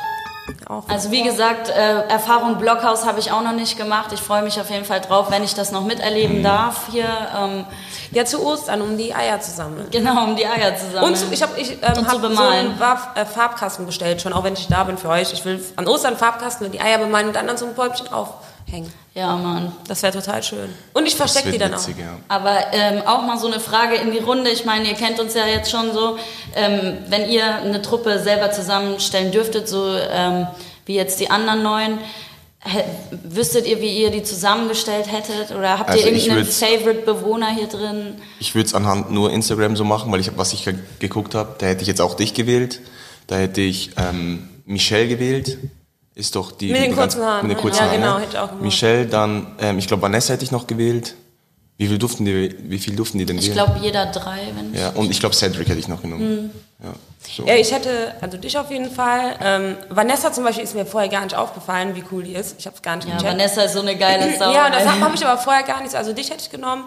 Auch. 0.68 0.88
Also 0.90 1.12
wie 1.12 1.22
gesagt, 1.24 1.70
äh, 1.70 2.02
Erfahrung 2.08 2.58
Blockhaus 2.58 3.06
habe 3.06 3.20
ich 3.20 3.32
auch 3.32 3.42
noch 3.42 3.52
nicht 3.54 3.78
gemacht. 3.78 4.12
Ich 4.14 4.22
freue 4.22 4.42
mich 4.42 4.60
auf 4.60 4.70
jeden 4.70 4.86
Fall 4.86 5.00
drauf, 5.02 5.28
wenn 5.30 5.44
ich 5.44 5.54
das 5.54 5.72
noch 5.72 5.84
miterleben 5.84 6.40
Mhm. 6.40 6.44
darf 6.44 6.88
hier. 6.92 7.06
Ähm, 7.38 7.66
ja, 8.12 8.26
zu 8.26 8.44
Ostern, 8.46 8.82
um 8.82 8.98
die 8.98 9.14
Eier 9.14 9.40
zu 9.40 9.52
sammeln. 9.52 9.88
genau, 9.92 10.24
um 10.24 10.36
die 10.36 10.46
Eier 10.46 10.76
zu 10.76 10.86
sammeln. 10.92 11.04
Und 11.14 11.18
zu- 11.18 11.32
ich 11.32 11.42
habe 11.42 11.60
ich, 11.60 11.72
ähm, 11.82 12.08
hab 12.08 12.20
so 12.22 12.28
einen 12.28 12.80
Waff- 12.80 13.10
äh, 13.16 13.26
Farbkasten 13.26 13.86
bestellt, 13.86 14.22
schon 14.22 14.34
auch 14.34 14.44
wenn 14.44 14.54
ich 14.54 14.68
da 14.68 14.84
bin 14.84 14.98
für 14.98 15.10
euch. 15.10 15.32
Ich 15.32 15.46
will 15.46 15.64
an 15.76 15.88
Ostern 15.88 16.18
Farbkasten 16.18 16.66
und 16.66 16.72
die 16.74 16.82
Eier 16.82 16.98
bemalen 16.98 17.28
und 17.28 17.36
dann 17.36 17.48
an 17.50 17.58
so 17.58 17.66
ein 17.68 17.76
Päubchen 17.76 18.12
aufhängen. 18.72 18.92
ja, 19.14 19.36
Mann. 19.36 19.72
Das 19.88 20.02
wäre 20.04 20.14
total 20.14 20.42
schön. 20.44 20.70
Und 20.94 21.06
ich 21.08 21.16
verstecke 21.16 21.52
die 21.52 21.58
dann 21.58 21.74
witzig, 21.74 21.96
auch. 21.96 22.00
ja. 22.00 22.18
Aber 22.28 22.58
ähm, 22.74 23.02
auch 23.06 23.24
mal 23.26 23.38
so 23.38 23.48
eine 23.48 23.60
Frage 23.60 23.96
in 23.96 24.12
die 24.12 24.20
Runde. 24.20 24.50
Ich 24.50 24.66
meine, 24.66 24.88
ihr 24.88 24.96
kennt 24.96 25.20
uns 25.20 25.34
ja 25.34 25.46
jetzt 25.46 25.70
schon 25.72 25.94
so. 25.94 26.18
Ähm, 26.56 26.98
wenn 27.10 27.30
ihr 27.30 27.56
eine 27.56 27.82
Truppe 27.82 28.20
selber 28.20 28.52
zusammenstellen 28.52 29.32
dürftet, 29.32 29.68
so 29.68 29.96
ähm, 29.96 30.48
wie 30.86 30.96
jetzt 30.96 31.20
die 31.20 31.30
anderen 31.30 31.64
neuen, 31.64 31.98
wüsstet 33.24 33.66
ihr, 33.66 33.82
wie 33.82 33.98
ihr 34.04 34.12
die 34.12 34.22
zusammengestellt 34.24 35.12
hättet? 35.12 35.52
Oder 35.58 35.80
habt 35.80 35.90
Also 35.90 36.06
ihr 36.08 36.14
irgendeinen 36.14 36.46
Favorite-Bewohner 36.46 37.50
hier 37.56 37.68
drin? 37.68 38.16
Ich 38.40 38.54
würde 38.54 38.68
es 38.68 38.74
anhand 38.76 39.12
nur 39.12 39.32
Instagram 39.32 39.76
so 39.76 39.84
machen, 39.84 40.12
weil 40.12 40.20
ich 40.20 40.38
was 40.38 40.54
ich 40.54 40.64
ge- 40.66 40.76
geguckt 41.00 41.34
habe, 41.36 41.56
da 41.58 41.66
hätte 41.66 41.82
ich 41.82 41.88
jetzt 41.88 42.02
auch 42.02 42.14
dich 42.14 42.34
gewählt. 42.34 42.80
Da 43.28 43.36
hätte 43.38 43.62
ich 43.62 43.92
ähm, 43.98 44.48
Michelle 44.66 45.08
gewählt. 45.08 45.58
Ist 46.14 46.36
doch 46.36 46.52
die 46.52 46.72
Mit 46.72 46.82
den 46.82 46.96
kurzen 46.96 47.24
Haaren, 47.24 47.48
Mit 47.48 47.52
den 47.52 47.58
ne? 47.58 47.62
kurzen 47.62 47.78
Ja, 47.80 47.86
Haaren. 47.90 48.02
genau, 48.02 48.18
ne? 48.18 48.26
hätte 48.26 48.42
auch 48.42 48.48
gemacht. 48.48 48.64
Michelle, 48.64 49.06
dann 49.06 49.48
ähm, 49.60 49.80
ich 49.80 49.88
glaube 49.88 50.04
Vanessa 50.04 50.34
hätte 50.34 50.44
ich 50.44 50.52
noch 50.52 50.68
gewählt. 50.68 51.16
Wie 51.78 51.88
viel 51.88 51.98
durften 51.98 52.26
die? 52.26 52.56
Wie 52.70 52.78
viel 52.78 52.96
durften 52.96 53.18
die 53.18 53.26
denn 53.26 53.38
Ich 53.40 53.52
glaube, 53.52 53.80
jeder 53.82 54.06
drei, 54.08 54.50
wenn 54.56 54.74
ja, 54.80 54.90
und 54.90 55.10
ich 55.10 55.20
glaube 55.20 55.34
Cedric 55.36 55.68
hätte 55.68 55.80
ich 55.80 55.88
noch 55.88 56.02
genommen. 56.02 56.52
Ja, 56.84 56.94
so. 57.36 57.44
Ja, 57.46 57.56
ich 57.56 57.72
hätte, 57.72 58.14
also 58.22 58.38
dich 58.38 58.56
auf 58.58 58.70
jeden 58.70 58.92
Fall. 58.92 59.36
Ähm, 59.42 59.78
Vanessa 59.90 60.32
zum 60.32 60.44
Beispiel 60.44 60.64
ist 60.64 60.76
mir 60.76 60.86
vorher 60.86 61.10
gar 61.10 61.24
nicht 61.24 61.36
aufgefallen, 61.36 61.96
wie 61.96 62.04
cool 62.12 62.24
die 62.24 62.34
ist. 62.34 62.56
Ich 62.60 62.68
habe 62.68 62.76
es 62.76 62.82
gar 62.84 62.98
nicht 62.98 63.08
Ja, 63.08 63.16
gecheckt. 63.16 63.32
Vanessa 63.34 63.62
ist 63.64 63.74
so 63.74 63.80
eine 63.82 63.96
geile 63.98 64.32
Sau. 64.38 64.52
Ja, 64.54 64.70
das 64.70 64.86
habe 64.86 65.16
ich 65.16 65.26
aber 65.26 65.42
vorher 65.42 65.64
gar 65.64 65.82
nicht. 65.82 65.96
Also 65.96 66.14
dich 66.14 66.30
hätte 66.30 66.42
ich 66.44 66.50
genommen. 66.52 66.84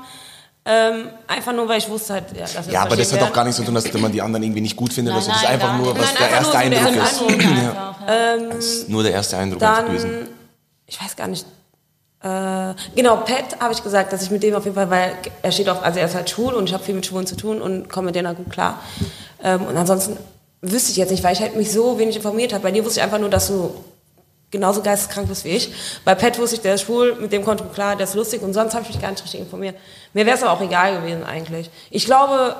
Ähm, 0.66 1.10
einfach 1.26 1.52
nur, 1.52 1.68
weil 1.68 1.78
ich 1.78 1.88
wusste 1.90 2.14
halt, 2.14 2.24
ja, 2.34 2.46
dass 2.46 2.70
Ja, 2.70 2.82
aber 2.82 2.96
das 2.96 3.12
hat 3.12 3.20
auch 3.20 3.26
gar 3.26 3.36
werden. 3.36 3.48
nicht 3.48 3.56
so 3.56 3.64
tun, 3.64 3.74
dass 3.74 3.92
man 3.92 4.12
die 4.12 4.22
anderen 4.22 4.42
irgendwie 4.44 4.62
nicht 4.62 4.76
gut 4.76 4.94
findet. 4.94 5.12
Nein, 5.14 5.22
oder 5.22 5.26
so. 5.26 5.32
das 5.32 5.42
ist 5.42 5.48
einfach 5.48 5.76
nur, 5.76 5.98
was 5.98 6.06
Nein, 6.06 6.14
der 6.20 6.30
erste 6.30 6.52
der 6.52 6.60
Eindruck 6.60 7.04
ist. 7.04 7.22
Eindruck 7.22 7.30
einfach, 7.44 8.08
ja. 8.08 8.36
Das 8.48 8.64
ist 8.64 8.88
nur 8.88 9.02
der 9.02 9.12
erste 9.12 9.36
Eindruck 9.36 9.62
halt 9.62 9.86
gewesen. 9.86 10.10
Dann, 10.10 10.28
ich 10.86 11.02
weiß 11.02 11.16
gar 11.16 11.26
nicht. 11.28 11.44
Äh, 12.22 12.74
genau, 12.96 13.16
Pat 13.16 13.60
habe 13.60 13.74
ich 13.74 13.82
gesagt, 13.82 14.14
dass 14.14 14.22
ich 14.22 14.30
mit 14.30 14.42
dem 14.42 14.54
auf 14.54 14.64
jeden 14.64 14.74
Fall, 14.74 14.88
weil 14.88 15.12
er 15.42 15.52
steht 15.52 15.68
auf, 15.68 15.82
also 15.82 15.98
er 16.00 16.06
ist 16.06 16.14
halt 16.14 16.30
schwul 16.30 16.54
und 16.54 16.66
ich 16.66 16.72
habe 16.72 16.82
viel 16.82 16.94
mit 16.94 17.04
Schwulen 17.04 17.26
zu 17.26 17.36
tun 17.36 17.60
und 17.60 17.90
komme 17.90 18.06
mit 18.06 18.14
denen 18.14 18.26
halt 18.26 18.38
gut 18.38 18.48
klar. 18.48 18.78
Ähm, 19.42 19.66
und 19.66 19.76
ansonsten 19.76 20.16
wüsste 20.62 20.92
ich 20.92 20.96
jetzt 20.96 21.10
nicht, 21.10 21.22
weil 21.22 21.34
ich 21.34 21.40
halt 21.40 21.56
mich 21.56 21.70
so 21.70 21.98
wenig 21.98 22.16
informiert 22.16 22.54
habe. 22.54 22.62
Bei 22.62 22.70
dir 22.70 22.82
wusste 22.82 23.00
ich 23.00 23.04
einfach 23.04 23.18
nur, 23.18 23.28
dass 23.28 23.48
du 23.48 23.74
genauso 24.54 24.80
geisteskrank 24.82 25.28
bist 25.28 25.44
wie 25.44 25.50
ich. 25.50 25.70
Bei 26.04 26.14
Pat 26.14 26.38
wusste 26.38 26.56
ich, 26.56 26.62
der 26.62 26.76
ist 26.76 26.82
schwul, 26.82 27.16
mit 27.20 27.32
dem 27.32 27.44
konnte 27.44 27.64
ich 27.68 27.74
klar, 27.74 27.96
der 27.96 28.04
ist 28.04 28.14
lustig 28.14 28.40
und 28.42 28.54
sonst 28.54 28.72
habe 28.74 28.84
ich 28.84 28.88
mich 28.94 29.00
gar 29.02 29.10
nicht 29.10 29.22
richtig 29.22 29.40
informiert. 29.40 29.76
Mir 30.14 30.24
wäre 30.24 30.36
es 30.36 30.42
aber 30.42 30.52
auch 30.52 30.60
egal 30.62 30.96
gewesen 31.00 31.24
eigentlich. 31.24 31.68
Ich 31.90 32.04
glaube, 32.06 32.56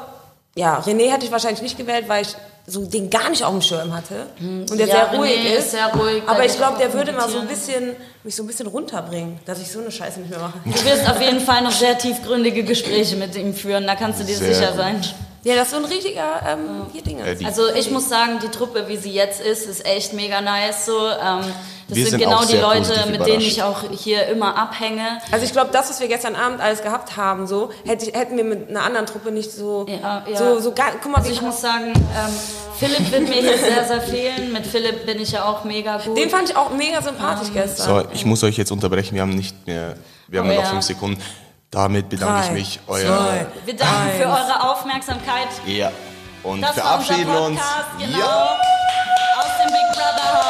ja, 0.56 0.80
René 0.80 1.10
hätte 1.10 1.24
ich 1.24 1.32
wahrscheinlich 1.32 1.62
nicht 1.62 1.78
gewählt, 1.78 2.04
weil 2.08 2.22
ich 2.22 2.34
so 2.66 2.84
den 2.86 3.10
gar 3.10 3.28
nicht 3.28 3.44
auf 3.44 3.50
dem 3.52 3.60
Schirm 3.60 3.92
hatte 3.94 4.26
und 4.40 4.70
der 4.78 4.86
Hm. 4.86 4.88
Ja, 4.88 5.08
sehr 5.10 5.18
ruhig 5.18 5.32
René 5.38 5.54
ist. 5.58 5.70
sehr 5.72 5.86
ruhig, 5.94 6.22
aber 6.26 6.44
ich 6.46 6.56
glaube, 6.56 6.78
der 6.78 6.92
würde 6.94 7.12
mal 7.12 7.28
so 7.28 7.38
ein 7.38 7.46
bisschen 7.46 7.94
mich 8.22 8.34
so 8.34 8.42
ein 8.42 8.46
bisschen 8.46 8.66
runterbringen, 8.68 9.38
dass 9.44 9.60
ich 9.60 9.70
so 9.70 9.80
eine 9.80 9.90
Scheiße 9.92 10.20
nicht 10.20 10.30
mehr 10.30 10.38
mache. 10.40 10.58
Du 10.64 10.84
wirst 10.84 11.08
auf 11.10 11.20
jeden 11.20 11.40
Fall 11.40 11.62
noch 11.62 11.72
sehr 11.72 11.98
tiefgründige 11.98 12.64
Gespräche 12.64 13.16
mit 13.16 13.36
ihm 13.36 13.52
führen, 13.54 13.86
da 13.86 13.94
kannst 13.96 14.20
du 14.20 14.24
dir 14.24 14.36
Sehr 14.36 14.54
sicher 14.54 14.68
gut. 14.68 14.76
sein. 14.78 15.04
Ja, 15.42 15.56
das 15.56 15.64
ist 15.64 15.70
so 15.72 15.76
ein 15.76 15.84
richtiger 15.84 16.40
ähm, 16.48 16.86
hier 16.90 17.02
Dinge. 17.02 17.34
Die- 17.36 17.44
Also 17.44 17.68
ich 17.74 17.90
muss 17.90 18.08
sagen, 18.08 18.38
die 18.42 18.48
Truppe, 18.48 18.88
wie 18.88 18.96
sie 18.96 19.12
jetzt 19.12 19.42
ist, 19.42 19.66
ist 19.66 19.84
echt 19.84 20.14
mega 20.14 20.40
nice. 20.40 20.86
So, 20.86 20.96
ähm, 21.06 21.42
das 21.88 21.96
Wir 21.96 22.04
sind 22.06 22.10
sind 22.12 22.20
genau 22.28 22.36
auch 22.38 22.44
die 22.46 22.56
Leute, 22.56 23.06
mit 23.10 23.26
denen 23.26 23.40
ich 23.42 23.62
auch 23.62 23.82
hier 23.90 24.26
immer 24.28 24.56
abhänge. 24.56 25.18
Also 25.30 25.44
ich 25.44 25.52
glaube, 25.52 25.70
das, 25.72 25.90
was 25.90 26.00
wir 26.00 26.08
gestern 26.08 26.34
Abend 26.36 26.60
alles 26.60 26.82
gehabt 26.82 27.16
haben, 27.16 27.46
so 27.46 27.70
hätte 27.86 28.06
ich, 28.08 28.14
hätten 28.14 28.36
wir 28.36 28.44
mit 28.44 28.68
einer 28.70 28.82
anderen 28.82 29.06
Truppe 29.06 29.30
nicht 29.32 29.50
so 29.52 29.86
Ja, 29.88 30.24
ja. 30.28 30.36
so 30.36 30.60
so 30.60 30.72
gar, 30.72 30.92
guck 31.02 31.12
mal, 31.12 31.18
Also 31.18 31.30
ich 31.30 31.42
muss 31.42 31.60
sagen, 31.60 31.92
ähm, 31.94 32.34
Philipp 32.78 33.10
wird 33.12 33.28
mir 33.28 33.34
hier 33.40 33.58
sehr, 33.58 33.84
sehr 33.86 34.00
fehlen. 34.00 34.52
Mit 34.52 34.66
Philipp 34.66 35.06
bin 35.06 35.20
ich 35.20 35.32
ja 35.32 35.44
auch 35.44 35.64
mega 35.64 35.98
gut. 35.98 36.16
den 36.16 36.30
fand 36.30 36.48
ich 36.50 36.56
auch 36.56 36.70
mega 36.70 37.00
sympathisch 37.02 37.48
gestern. 37.52 37.86
So, 38.04 38.08
ich 38.12 38.24
muss 38.24 38.42
euch 38.44 38.56
jetzt 38.56 38.72
unterbrechen, 38.72 39.14
wir 39.14 39.22
haben 39.22 39.34
nicht 39.34 39.66
mehr, 39.66 39.94
wir 40.28 40.40
haben 40.40 40.46
Oh 40.48 40.52
nur 40.52 40.56
noch 40.62 40.64
ja. 40.64 40.70
fünf 40.70 40.84
Sekunden. 40.84 41.20
Damit 41.70 42.08
bedanke 42.08 42.40
ich 42.40 42.46
Drei, 42.46 42.52
mich. 42.54 42.80
Euer, 42.86 43.04
zwei. 43.18 43.46
Wir 43.64 43.76
danken 43.76 44.10
für 44.18 44.28
Eins. 44.28 44.38
eure 44.50 44.70
Aufmerksamkeit. 44.70 45.48
ja. 45.66 45.90
Und 46.44 46.60
Das 46.60 46.76
war 46.76 46.98
unser 46.98 47.04
verabschieden 47.06 47.34
uns. 47.36 47.58
Podcast, 47.58 47.88
genau. 47.98 48.18
Ja, 48.18 48.56
Aus 49.38 49.46
dem 49.62 49.72
Big 49.72 49.92
Brother 49.92 50.38
Haus. 50.38 50.43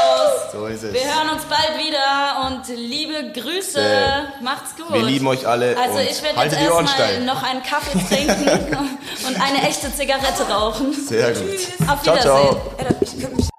So 0.55 0.67
ist 0.67 0.83
es. 0.85 0.95
Wir 0.95 1.03
hören 1.03 1.31
uns 1.31 1.45
bald 1.45 1.79
wieder 1.79 2.47
und 2.47 2.77
liebe 2.77 3.33
Grüße. 3.33 3.81
Äh, 3.81 4.43
Macht's 4.43 4.77
gut. 4.77 4.93
wir 4.93 5.03
lieben 5.03 5.27
euch 5.27 5.47
alle 5.47 5.77
Also 5.77 5.99
ich 5.99 6.23
werde 6.23 6.41
jetzt 6.43 6.57
erstmal 6.57 7.21
noch 7.25 7.43
einen 7.43 7.63
Kaffee 7.63 7.99
trinken 7.99 8.99
und 9.27 9.41
eine 9.41 9.69
echte 9.69 9.93
Zigarette 9.93 10.43
rauchen. 10.49 10.93
Sehr 10.93 11.33
gut. 11.33 11.89
Auf 11.89 12.03
Ciao, 12.03 12.15
Wiedersehen. 12.17 12.57
ciao. 13.19 13.37
Mich 13.37 13.54